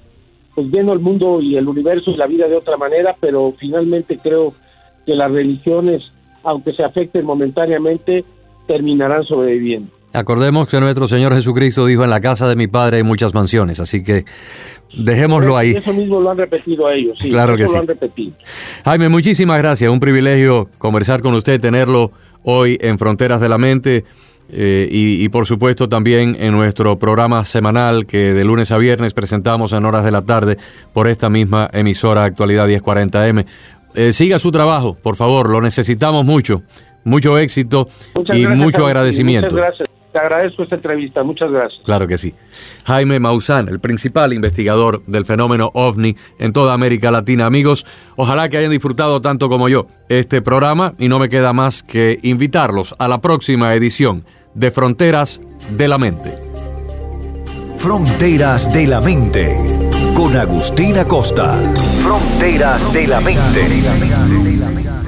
pues 0.55 0.71
viendo 0.71 0.93
el 0.93 0.99
mundo 0.99 1.41
y 1.41 1.57
el 1.57 1.69
universo 1.69 2.11
y 2.11 2.17
la 2.17 2.27
vida 2.27 2.49
de 2.49 2.57
otra 2.57 2.77
manera, 2.77 3.17
pero 3.21 3.55
finalmente 3.59 4.19
creo 4.23 4.53
que 5.07 5.15
las 5.15 5.31
religiones, 5.31 6.13
aunque 6.43 6.73
se 6.73 6.85
afecten 6.85 7.25
momentáneamente, 7.25 8.25
terminarán 8.67 9.25
sobreviviendo. 9.25 9.91
Acordemos 10.13 10.69
que 10.69 10.81
nuestro 10.81 11.07
Señor 11.07 11.35
Jesucristo 11.35 11.87
dijo, 11.87 12.03
en 12.03 12.11
la 12.11 12.21
casa 12.21 12.49
de 12.49 12.57
mi 12.57 12.67
Padre 12.67 12.97
hay 12.97 13.03
muchas 13.05 13.33
mansiones, 13.33 13.79
así 13.79 14.03
que 14.03 14.25
dejémoslo 14.93 15.57
ahí. 15.57 15.71
Eso 15.71 15.93
mismo 15.93 16.21
lo 16.21 16.31
han 16.31 16.39
repetido 16.39 16.89
a 16.89 16.95
ellos, 16.95 17.17
sí. 17.21 17.29
Claro 17.29 17.57
que 17.57 17.69
sí. 17.69 17.75
Lo 17.75 17.81
han 17.81 17.87
repetido. 17.87 18.33
Jaime, 18.85 19.09
muchísimas 19.09 19.59
gracias, 19.59 19.89
un 19.91 20.01
privilegio 20.01 20.69
conversar 20.79 21.23
con 21.23 21.35
usted, 21.35 21.61
tenerlo 21.61 22.11
hoy 22.43 22.77
en 22.81 22.99
Fronteras 22.99 23.41
de 23.41 23.49
la 23.49 23.59
Mente. 23.59 24.05
Eh, 24.53 24.89
y, 24.91 25.29
por 25.29 25.47
supuesto 25.47 25.89
también 25.89 26.37
en 26.41 26.53
nuestro 26.53 26.99
programa 26.99 27.45
semanal 27.45 28.07
que 28.07 28.33
de 28.33 28.45
lunes 28.45 28.73
a 28.73 28.79
viernes 28.79 29.15
presentamos 29.15 29.73
en 29.73 29.85
horas 29.85 30.05
de 30.05 30.11
la 30.11 30.23
tarde 30.23 30.57
por 30.93 31.07
esta 31.07 31.31
misma 31.31 31.69
emisora 31.73 32.25
Actualidad 32.25 32.69
1040M. 32.69 33.47
Eh, 33.95 34.13
siga 34.13 34.39
su 34.39 34.51
trabajo, 34.51 34.95
por 34.95 35.17
favor, 35.17 35.49
lo 35.49 35.61
necesitamos 35.61 36.25
mucho. 36.25 36.63
Mucho 37.05 37.39
éxito 37.39 37.89
y 38.35 38.47
mucho 38.47 38.87
agradecimiento. 38.87 39.49
Muchas 39.49 39.67
gracias. 39.67 39.89
Te 40.13 40.19
agradezco 40.19 40.65
esta 40.65 40.75
entrevista, 40.75 41.23
muchas 41.23 41.51
gracias. 41.53 41.81
Claro 41.85 42.09
que 42.09 42.19
sí. 42.19 42.35
Jaime 42.85 43.21
Maussan, 43.21 43.69
el 43.69 43.79
principal 43.79 44.33
investigador 44.33 45.05
del 45.07 45.25
fenómeno 45.25 45.71
ovni 45.73 46.17
en 46.41 46.53
toda 46.53 46.75
América 46.75 47.13
Latina. 47.13 47.47
Amigos, 47.47 47.87
ojalá 48.17 48.49
que 48.49 48.57
hayan 48.57 48.73
disfrutado 48.73 49.21
tanto 49.21 49.49
como 49.49 49.69
yo 49.69 49.87
este 50.09 50.43
programa 50.43 50.95
y 50.99 51.09
no 51.09 51.21
me 51.21 51.29
queda 51.29 51.53
más 51.53 51.85
que 51.85 52.19
invitarlos 52.23 52.97
a 52.99 53.07
la 53.07 53.21
próxima 53.21 53.73
edición 53.75 54.25
de 54.55 54.71
Fronteras 54.71 55.41
de 55.77 55.89
la 55.89 55.99
Mente. 55.99 56.37
Fronteras 57.79 58.73
de 58.73 58.87
la 58.87 59.01
Mente 59.01 59.57
con 60.15 60.37
Agustina 60.37 61.05
Costa. 61.05 61.55
Fronteras 62.03 62.93
de 62.93 63.07
la 63.07 63.21
Mente. 63.21 65.00